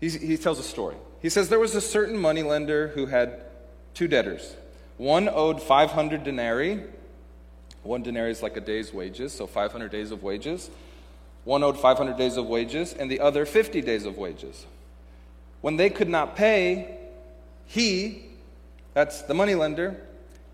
[0.00, 0.96] He's, he tells a story.
[1.20, 3.42] He says there was a certain moneylender who had
[3.92, 4.54] two debtors.
[4.98, 6.84] One owed 500 denarii.
[7.82, 10.70] One denarii is like a day's wages, so 500 days of wages.
[11.44, 14.66] One owed 500 days of wages, and the other 50 days of wages.
[15.60, 16.98] When they could not pay,
[17.66, 18.24] he,
[18.94, 19.96] that's the moneylender,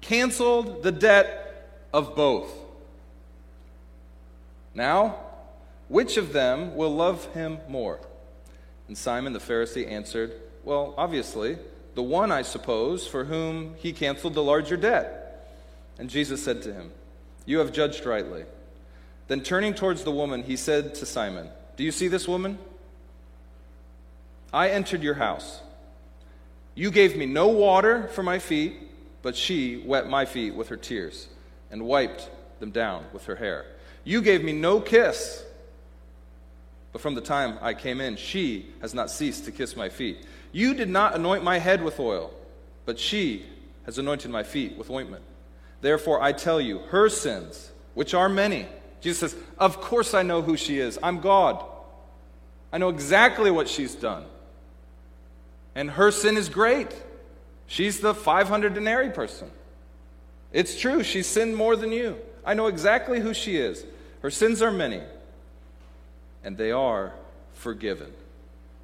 [0.00, 2.52] canceled the debt of both.
[4.74, 5.16] Now,
[5.88, 8.00] which of them will love him more?
[8.86, 10.32] And Simon the Pharisee answered,
[10.64, 11.58] Well, obviously,
[11.94, 15.48] the one, I suppose, for whom he canceled the larger debt.
[15.98, 16.92] And Jesus said to him,
[17.46, 18.44] You have judged rightly.
[19.30, 22.58] Then turning towards the woman, he said to Simon, Do you see this woman?
[24.52, 25.60] I entered your house.
[26.74, 28.74] You gave me no water for my feet,
[29.22, 31.28] but she wet my feet with her tears
[31.70, 32.28] and wiped
[32.58, 33.66] them down with her hair.
[34.02, 35.44] You gave me no kiss,
[36.90, 40.26] but from the time I came in, she has not ceased to kiss my feet.
[40.50, 42.34] You did not anoint my head with oil,
[42.84, 43.46] but she
[43.86, 45.22] has anointed my feet with ointment.
[45.82, 48.66] Therefore, I tell you, her sins, which are many,
[49.00, 50.98] Jesus says, Of course I know who she is.
[51.02, 51.64] I'm God.
[52.72, 54.24] I know exactly what she's done.
[55.74, 56.94] And her sin is great.
[57.66, 59.50] She's the 500 denarii person.
[60.52, 62.16] It's true, she's sinned more than you.
[62.44, 63.84] I know exactly who she is.
[64.22, 65.00] Her sins are many,
[66.42, 67.12] and they are
[67.52, 68.12] forgiven,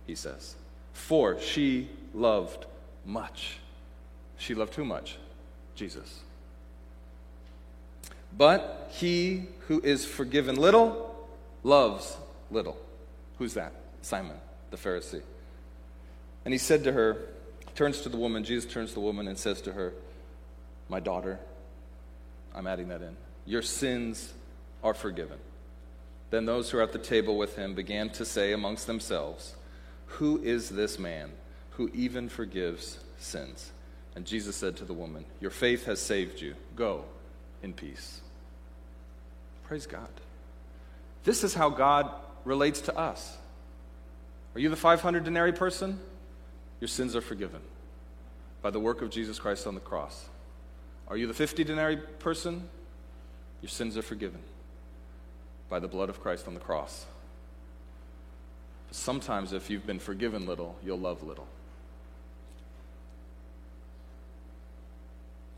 [0.07, 0.55] he says.
[0.93, 2.67] For she loved
[3.05, 3.59] much.
[4.39, 5.19] She loved too much?
[5.75, 6.21] Jesus.
[8.37, 11.15] But he who is forgiven little
[11.63, 12.17] loves
[12.51, 12.77] little.
[13.39, 13.73] Who's that?
[14.03, 14.37] Simon,
[14.71, 15.23] the Pharisee.
[16.45, 17.17] And he said to her,
[17.75, 19.93] turns to the woman, Jesus turns to the woman and says to her,
[20.89, 21.39] My daughter,
[22.55, 24.33] I'm adding that in, your sins
[24.83, 25.39] are forgiven.
[26.31, 29.55] Then those who were at the table with him began to say amongst themselves,
[30.07, 31.31] who is this man
[31.71, 33.73] who even forgives sins?
[34.15, 36.55] And Jesus said to the woman, Your faith has saved you.
[36.75, 37.05] Go
[37.63, 38.21] in peace.
[39.67, 40.09] Praise God.
[41.25, 42.11] This is how God
[42.45, 43.37] relates to us.
[44.55, 45.99] Are you the 500 denarii person?
[46.81, 47.61] Your sins are forgiven
[48.63, 50.29] by the work of Jesus Christ on the cross.
[51.09, 52.69] Are you the 50 denarii person?
[53.63, 54.41] Your sins are forgiven
[55.69, 57.07] by the blood of Christ on the cross.
[58.93, 61.49] Sometimes, if you've been forgiven little, you'll love little.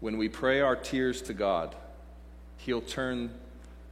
[0.00, 1.74] when we pray our tears to God,
[2.58, 3.30] He'll turn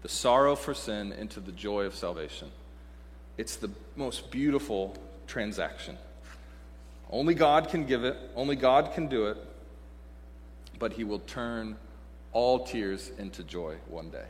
[0.03, 2.51] the sorrow for sin into the joy of salvation.
[3.39, 5.99] It's the most beautiful transaction.
[7.11, 9.37] Only God can give it, only God can do it,
[10.79, 11.77] but He will turn
[12.33, 14.27] all tears into joy one day.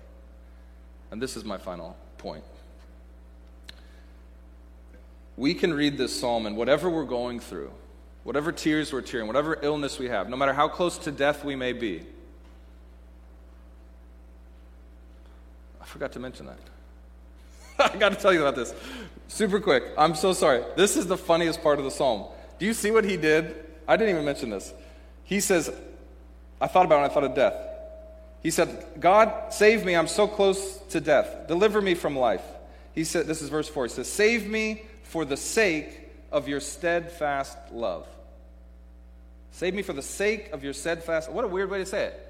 [1.10, 2.44] And this is my final point.
[5.36, 7.70] We can read this psalm, and whatever we're going through,
[8.24, 11.54] whatever tears we're tearing, whatever illness we have, no matter how close to death we
[11.54, 12.04] may be.
[15.96, 16.58] Forgot to mention that.
[17.94, 18.74] I got to tell you about this
[19.28, 19.82] super quick.
[19.96, 20.62] I'm so sorry.
[20.76, 22.26] This is the funniest part of the psalm.
[22.58, 23.64] Do you see what he did?
[23.88, 24.74] I didn't even mention this.
[25.24, 25.72] He says,
[26.60, 27.54] I thought about it I thought of death.
[28.42, 29.96] He said, God, save me.
[29.96, 31.48] I'm so close to death.
[31.48, 32.44] Deliver me from life.
[32.94, 33.84] He said, this is verse 4.
[33.84, 38.06] He says, Save me for the sake of your steadfast love.
[39.52, 41.32] Save me for the sake of your steadfast.
[41.32, 42.25] What a weird way to say it.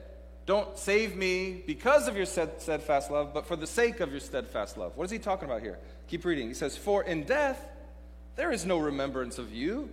[0.47, 4.79] Don't save me because of your steadfast love, but for the sake of your steadfast
[4.79, 4.97] love.
[4.97, 5.79] What is he talking about here?
[6.07, 6.47] Keep reading.
[6.47, 7.67] He says, For in death
[8.37, 9.91] there is no remembrance of you.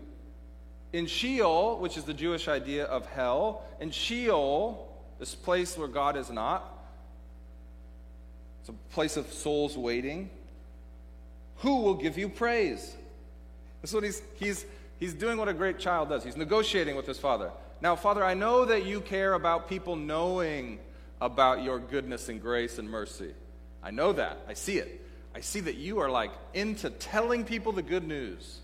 [0.91, 6.15] In Sheol, which is the Jewish idea of hell, in Sheol, this place where God
[6.15, 6.69] is not,
[8.59, 10.29] it's a place of souls waiting.
[11.57, 12.95] Who will give you praise?
[13.81, 14.65] That's what he's, he's,
[14.99, 16.23] he's doing what a great child does.
[16.23, 17.51] He's negotiating with his father.
[17.83, 20.79] Now, Father, I know that you care about people knowing
[21.19, 23.33] about your goodness and grace and mercy.
[23.83, 24.37] I know that.
[24.47, 25.05] I see it.
[25.35, 28.61] I see that you are like into telling people the good news.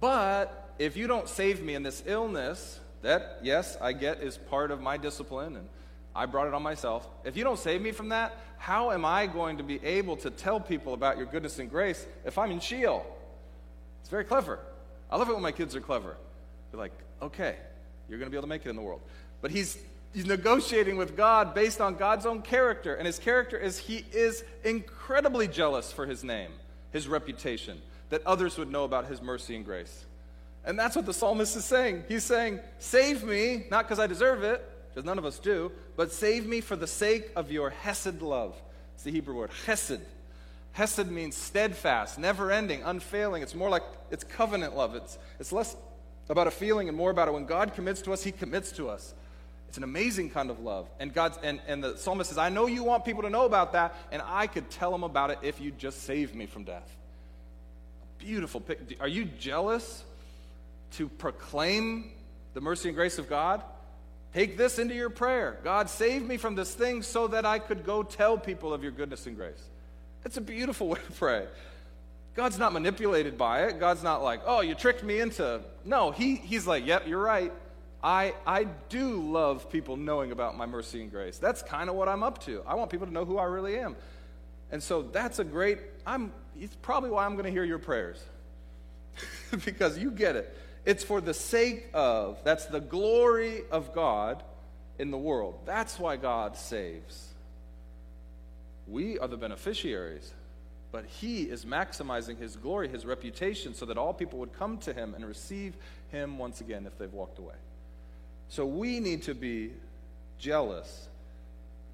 [0.00, 4.70] But if you don't save me in this illness, that, yes, I get is part
[4.70, 5.68] of my discipline and
[6.14, 7.06] I brought it on myself.
[7.24, 10.30] If you don't save me from that, how am I going to be able to
[10.30, 13.04] tell people about your goodness and grace if I'm in Sheol?
[14.00, 14.60] It's very clever.
[15.10, 16.16] I love it when my kids are clever.
[16.70, 17.56] They're like, okay,
[18.10, 19.00] you're going to be able to make it in the world.
[19.40, 19.78] But he's,
[20.12, 22.96] he's negotiating with God based on God's own character.
[22.96, 26.50] And his character is he is incredibly jealous for his name,
[26.90, 30.04] his reputation, that others would know about his mercy and grace.
[30.64, 32.04] And that's what the psalmist is saying.
[32.08, 36.12] He's saying, Save me, not because I deserve it, because none of us do, but
[36.12, 38.60] save me for the sake of your hesed love.
[38.94, 40.00] It's the Hebrew word, hesed.
[40.72, 43.42] Hesed means steadfast, never ending, unfailing.
[43.42, 44.94] It's more like it's covenant love.
[44.94, 45.76] It's, it's less
[46.30, 47.34] about a feeling and more about it.
[47.34, 49.12] When God commits to us, He commits to us.
[49.68, 50.88] It's an amazing kind of love.
[50.98, 53.72] And God's and, and the psalmist says, I know you want people to know about
[53.72, 56.96] that, and I could tell them about it if you just save me from death.
[58.18, 58.62] Beautiful.
[59.00, 60.04] Are you jealous
[60.92, 62.10] to proclaim
[62.54, 63.62] the mercy and grace of God?
[64.32, 65.58] Take this into your prayer.
[65.64, 68.92] God, save me from this thing so that I could go tell people of your
[68.92, 69.62] goodness and grace.
[70.24, 71.46] It's a beautiful way to pray.
[72.34, 73.80] God's not manipulated by it.
[73.80, 75.60] God's not like, oh, you tricked me into.
[75.84, 77.52] No, he, he's like, yep, you're right.
[78.02, 81.38] I, I do love people knowing about my mercy and grace.
[81.38, 82.62] That's kind of what I'm up to.
[82.66, 83.96] I want people to know who I really am.
[84.70, 88.22] And so that's a great, I'm, it's probably why I'm going to hear your prayers.
[89.64, 90.56] because you get it.
[90.86, 94.42] It's for the sake of, that's the glory of God
[94.98, 95.58] in the world.
[95.66, 97.26] That's why God saves.
[98.86, 100.32] We are the beneficiaries,
[100.92, 104.92] but He is maximizing His glory, His reputation, so that all people would come to
[104.92, 105.74] Him and receive
[106.10, 107.54] Him once again if they've walked away.
[108.48, 109.72] So we need to be
[110.38, 111.08] jealous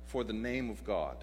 [0.07, 1.17] for the name of God.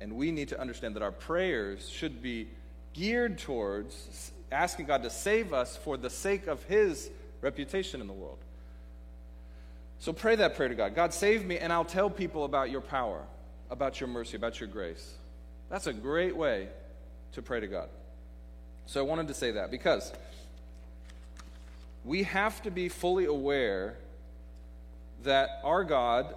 [0.00, 2.48] And we need to understand that our prayers should be
[2.92, 8.12] geared towards asking God to save us for the sake of His reputation in the
[8.12, 8.38] world.
[9.98, 12.80] So pray that prayer to God God, save me, and I'll tell people about your
[12.80, 13.22] power,
[13.70, 15.14] about your mercy, about your grace.
[15.68, 16.68] That's a great way
[17.32, 17.88] to pray to God.
[18.86, 20.12] So I wanted to say that because
[22.04, 23.96] we have to be fully aware
[25.24, 26.34] that our God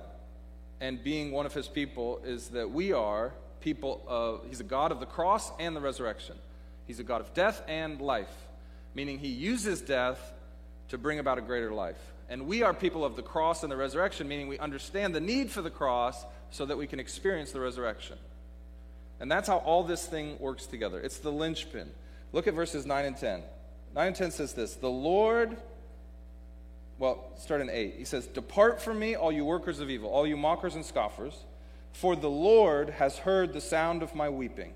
[0.82, 4.92] and being one of his people is that we are people of, he's a God
[4.92, 6.36] of the cross and the resurrection.
[6.88, 8.34] He's a God of death and life,
[8.96, 10.34] meaning he uses death
[10.88, 12.00] to bring about a greater life.
[12.30, 15.52] And we are people of the cross and the resurrection, meaning we understand the need
[15.52, 18.18] for the cross so that we can experience the resurrection.
[19.20, 21.00] And that's how all this thing works together.
[21.00, 21.92] It's the linchpin.
[22.32, 23.42] Look at verses 9 and 10.
[23.96, 25.58] 9 and 10 says this The Lord,
[26.98, 27.96] well, start in 8.
[27.98, 31.44] He says, Depart from me, all you workers of evil, all you mockers and scoffers,
[31.92, 34.74] for the Lord has heard the sound of my weeping.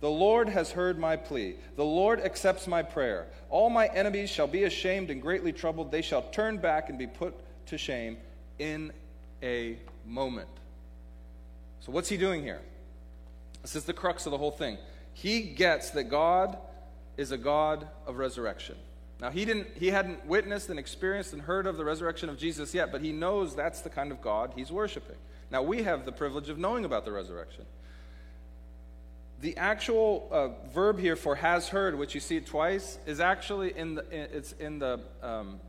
[0.00, 1.56] The Lord has heard my plea.
[1.76, 3.26] The Lord accepts my prayer.
[3.50, 5.90] All my enemies shall be ashamed and greatly troubled.
[5.90, 7.34] They shall turn back and be put
[7.66, 8.16] to shame
[8.58, 8.92] in
[9.42, 9.76] a
[10.06, 10.48] moment.
[11.80, 12.60] So, what's he doing here?
[13.62, 14.78] This is the crux of the whole thing.
[15.12, 16.56] He gets that God
[17.16, 18.76] is a God of resurrection.
[19.20, 22.72] Now, he, didn't, he hadn't witnessed and experienced and heard of the resurrection of Jesus
[22.72, 25.16] yet, but he knows that's the kind of God he's worshiping.
[25.50, 27.66] Now, we have the privilege of knowing about the resurrection.
[29.42, 33.96] The actual uh, verb here for has heard, which you see twice, is actually in
[33.96, 35.60] the, it's in the, um,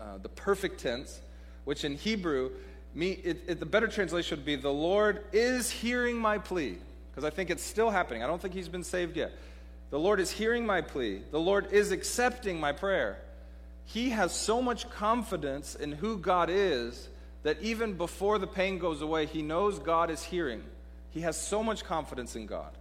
[0.00, 1.20] uh, the perfect tense,
[1.64, 2.50] which in Hebrew,
[2.94, 6.78] me, it, it, the better translation would be the Lord is hearing my plea,
[7.20, 8.22] because I think it's still happening.
[8.22, 9.32] I don't think he's been saved yet.
[9.90, 11.20] The Lord is hearing my plea.
[11.30, 13.18] The Lord is accepting my prayer.
[13.84, 17.10] He has so much confidence in who God is
[17.42, 20.62] that even before the pain goes away, he knows God is hearing.
[21.10, 22.72] He has so much confidence in God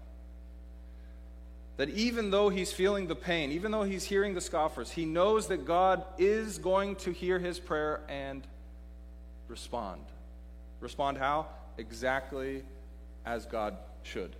[1.75, 5.47] that even though he's feeling the pain, even though he's hearing the scoffers, he knows
[5.47, 8.47] that God is going to hear his prayer and
[9.49, 10.01] respond.
[10.79, 11.47] Respond how?
[11.77, 12.63] Exactly
[13.25, 14.35] as God should.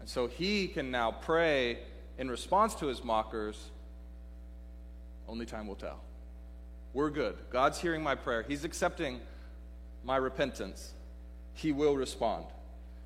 [0.00, 1.78] And so he can now pray
[2.18, 3.70] in response to his mockers.
[5.28, 6.00] Only time will tell.
[6.92, 7.36] We're good.
[7.50, 9.20] God's hearing my prayer, He's accepting
[10.02, 10.94] my repentance.
[11.52, 12.46] He will respond.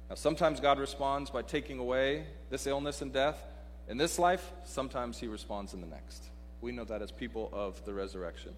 [0.08, 3.42] Now, sometimes God responds by taking away this illness and death
[3.90, 6.22] in this life, sometimes He responds in the next.
[6.60, 8.52] We know that as people of the resurrection.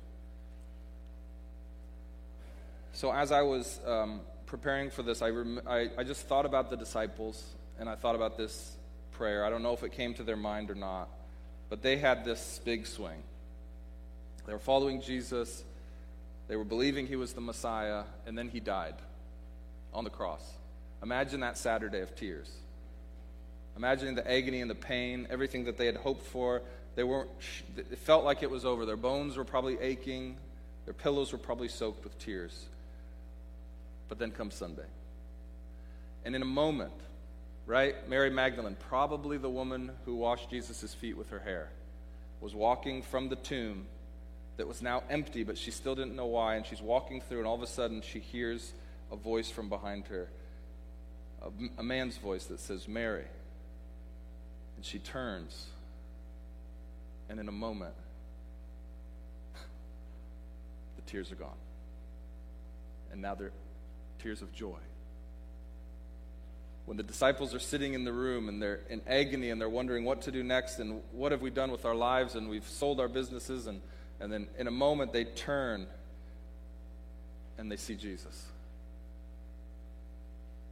[2.92, 4.20] So, as I was um,
[4.52, 7.42] preparing for this, I, rem- I, I just thought about the disciples
[7.80, 8.76] and I thought about this
[9.12, 9.46] prayer.
[9.46, 11.08] I don't know if it came to their mind or not,
[11.70, 13.22] but they had this big swing.
[14.46, 15.64] They were following Jesus,
[16.48, 18.96] they were believing he was the Messiah, and then he died
[19.94, 20.42] on the cross.
[21.02, 22.52] Imagine that Saturday of tears.
[23.74, 26.60] Imagine the agony and the pain, everything that they had hoped for.
[26.94, 27.30] They weren't,
[27.74, 28.84] it felt like it was over.
[28.84, 30.36] Their bones were probably aching,
[30.84, 32.66] their pillows were probably soaked with tears.
[34.12, 34.84] But then comes Sunday.
[36.26, 36.92] And in a moment,
[37.64, 38.06] right?
[38.10, 41.70] Mary Magdalene, probably the woman who washed Jesus' feet with her hair,
[42.38, 43.86] was walking from the tomb
[44.58, 46.56] that was now empty, but she still didn't know why.
[46.56, 48.74] And she's walking through, and all of a sudden she hears
[49.10, 50.28] a voice from behind her
[51.40, 53.24] a, a man's voice that says, Mary.
[54.76, 55.68] And she turns,
[57.30, 57.94] and in a moment,
[60.96, 61.48] the tears are gone.
[63.10, 63.52] And now they're
[64.22, 64.78] tears of joy
[66.84, 70.04] when the disciples are sitting in the room and they're in agony and they're wondering
[70.04, 72.98] what to do next and what have we done with our lives and we've sold
[72.98, 73.80] our businesses and,
[74.20, 75.86] and then in a moment they turn
[77.56, 78.46] and they see Jesus.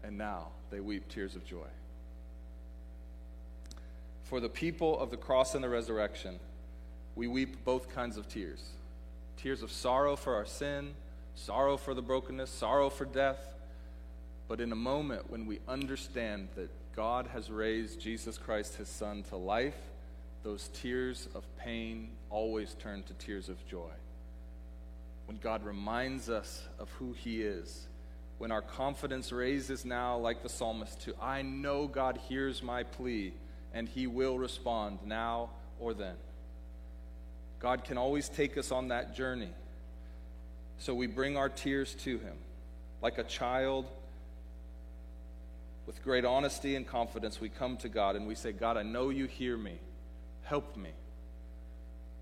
[0.02, 1.68] And now they weep tears of joy.
[4.24, 6.40] For the people of the cross and the resurrection,
[7.14, 8.62] we weep both kinds of tears
[9.36, 10.92] tears of sorrow for our sin,
[11.40, 13.50] sorrow for the brokenness, sorrow for death
[14.50, 19.22] but in a moment when we understand that God has raised Jesus Christ, his Son,
[19.28, 19.76] to life,
[20.42, 23.92] those tears of pain always turn to tears of joy.
[25.26, 27.86] When God reminds us of who he is,
[28.38, 33.32] when our confidence raises now, like the psalmist, to I know God hears my plea
[33.72, 36.16] and he will respond now or then.
[37.60, 39.52] God can always take us on that journey.
[40.80, 42.36] So we bring our tears to him
[43.00, 43.86] like a child
[45.86, 49.10] with great honesty and confidence, we come to God and we say, God, I know
[49.10, 49.78] you hear me.
[50.42, 50.90] Help me.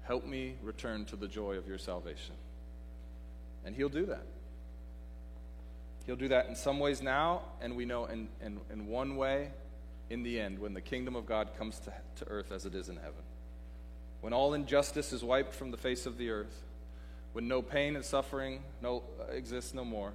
[0.04, 2.34] Help me return to the joy of your salvation.
[3.66, 4.24] And He'll do that.
[6.06, 9.50] He'll do that in some ways now, and we know in, in, in one way
[10.08, 12.88] in the end, when the kingdom of God comes to, to earth as it is
[12.88, 13.22] in heaven.
[14.22, 16.62] When all injustice is wiped from the face of the earth,
[17.38, 20.12] when no pain and suffering no, uh, exists no more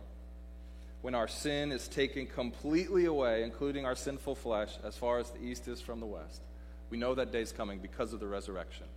[1.03, 5.41] when our sin is taken completely away, including our sinful flesh, as far as the
[5.41, 6.41] east is from the west.
[6.89, 8.87] We know that day is coming because of the resurrection.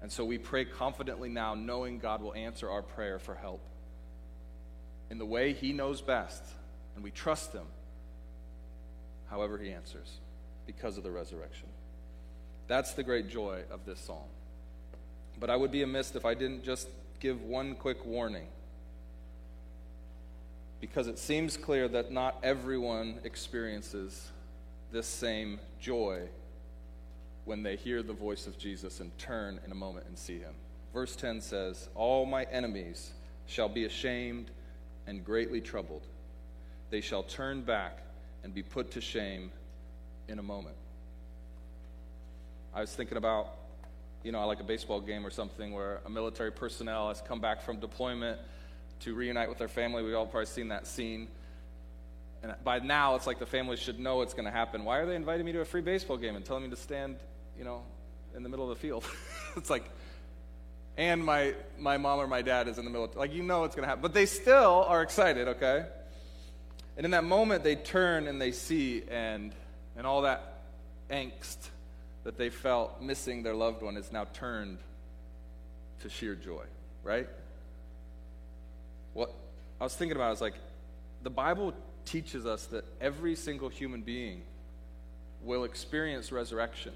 [0.00, 3.60] And so we pray confidently now, knowing God will answer our prayer for help
[5.10, 6.42] in the way He knows best.
[6.94, 7.66] And we trust Him,
[9.28, 10.14] however, He answers,
[10.64, 11.68] because of the resurrection.
[12.68, 14.30] That's the great joy of this psalm.
[15.38, 16.88] But I would be amiss if I didn't just
[17.20, 18.46] give one quick warning
[20.80, 24.28] because it seems clear that not everyone experiences
[24.92, 26.20] this same joy
[27.44, 30.54] when they hear the voice of Jesus and turn in a moment and see him.
[30.94, 33.10] Verse 10 says, All my enemies
[33.46, 34.50] shall be ashamed
[35.06, 36.02] and greatly troubled.
[36.90, 37.98] They shall turn back
[38.44, 39.50] and be put to shame
[40.28, 40.76] in a moment.
[42.74, 43.56] I was thinking about,
[44.22, 47.62] you know, like a baseball game or something where a military personnel has come back
[47.62, 48.38] from deployment
[49.00, 50.02] to reunite with their family.
[50.02, 51.28] We've all probably seen that scene.
[52.42, 54.84] And by now, it's like the family should know it's going to happen.
[54.84, 57.16] Why are they inviting me to a free baseball game and telling me to stand,
[57.56, 57.82] you know,
[58.36, 59.04] in the middle of the field.
[59.56, 59.84] it's like,
[60.96, 63.04] and my, my mom or my dad is in the middle.
[63.04, 64.02] Of, like, you know it's going to happen.
[64.02, 65.86] But they still are excited, okay?
[66.96, 69.52] And in that moment, they turn and they see, and,
[69.96, 70.60] and all that
[71.10, 71.56] angst
[72.24, 74.78] that they felt missing their loved one is now turned
[76.00, 76.64] to sheer joy,
[77.02, 77.28] right?
[79.14, 79.32] What
[79.80, 80.54] I was thinking about, I was like,
[81.22, 84.42] the Bible teaches us that every single human being
[85.42, 86.92] will experience resurrection.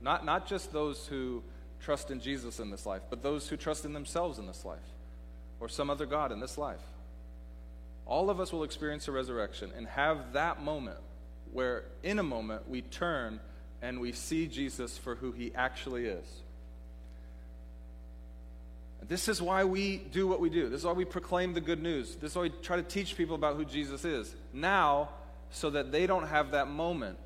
[0.00, 1.42] Not, not just those who
[1.80, 4.78] trust in Jesus in this life, but those who trust in themselves in this life
[5.60, 6.80] or some other God in this life.
[8.06, 10.98] All of us will experience a resurrection and have that moment
[11.52, 13.40] where, in a moment, we turn
[13.82, 16.26] and we see Jesus for who he actually is.
[19.06, 20.68] This is why we do what we do.
[20.68, 22.16] This is why we proclaim the good news.
[22.16, 24.34] This is why we try to teach people about who Jesus is.
[24.52, 25.10] Now,
[25.50, 27.18] so that they don't have that moment.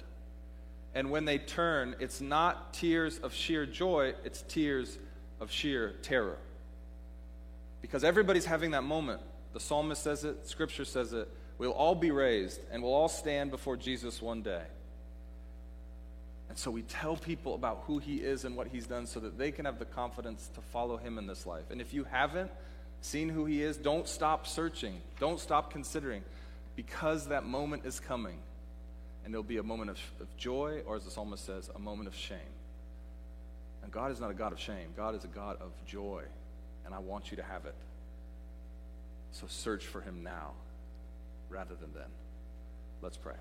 [0.94, 4.98] And when they turn, it's not tears of sheer joy, it's tears
[5.40, 6.36] of sheer terror.
[7.80, 9.20] Because everybody's having that moment.
[9.54, 11.28] The psalmist says it, scripture says it.
[11.58, 14.62] We'll all be raised and we'll all stand before Jesus one day.
[16.52, 19.38] And so we tell people about who he is and what he's done so that
[19.38, 21.70] they can have the confidence to follow him in this life.
[21.70, 22.50] And if you haven't
[23.00, 26.22] seen who he is, don't stop searching, don't stop considering,
[26.76, 28.36] because that moment is coming.
[29.24, 32.06] And it'll be a moment of, of joy, or as the psalmist says, a moment
[32.06, 32.38] of shame.
[33.82, 36.22] And God is not a God of shame, God is a God of joy.
[36.84, 37.74] And I want you to have it.
[39.30, 40.50] So search for him now
[41.48, 42.10] rather than then.
[43.00, 43.36] Let's pray.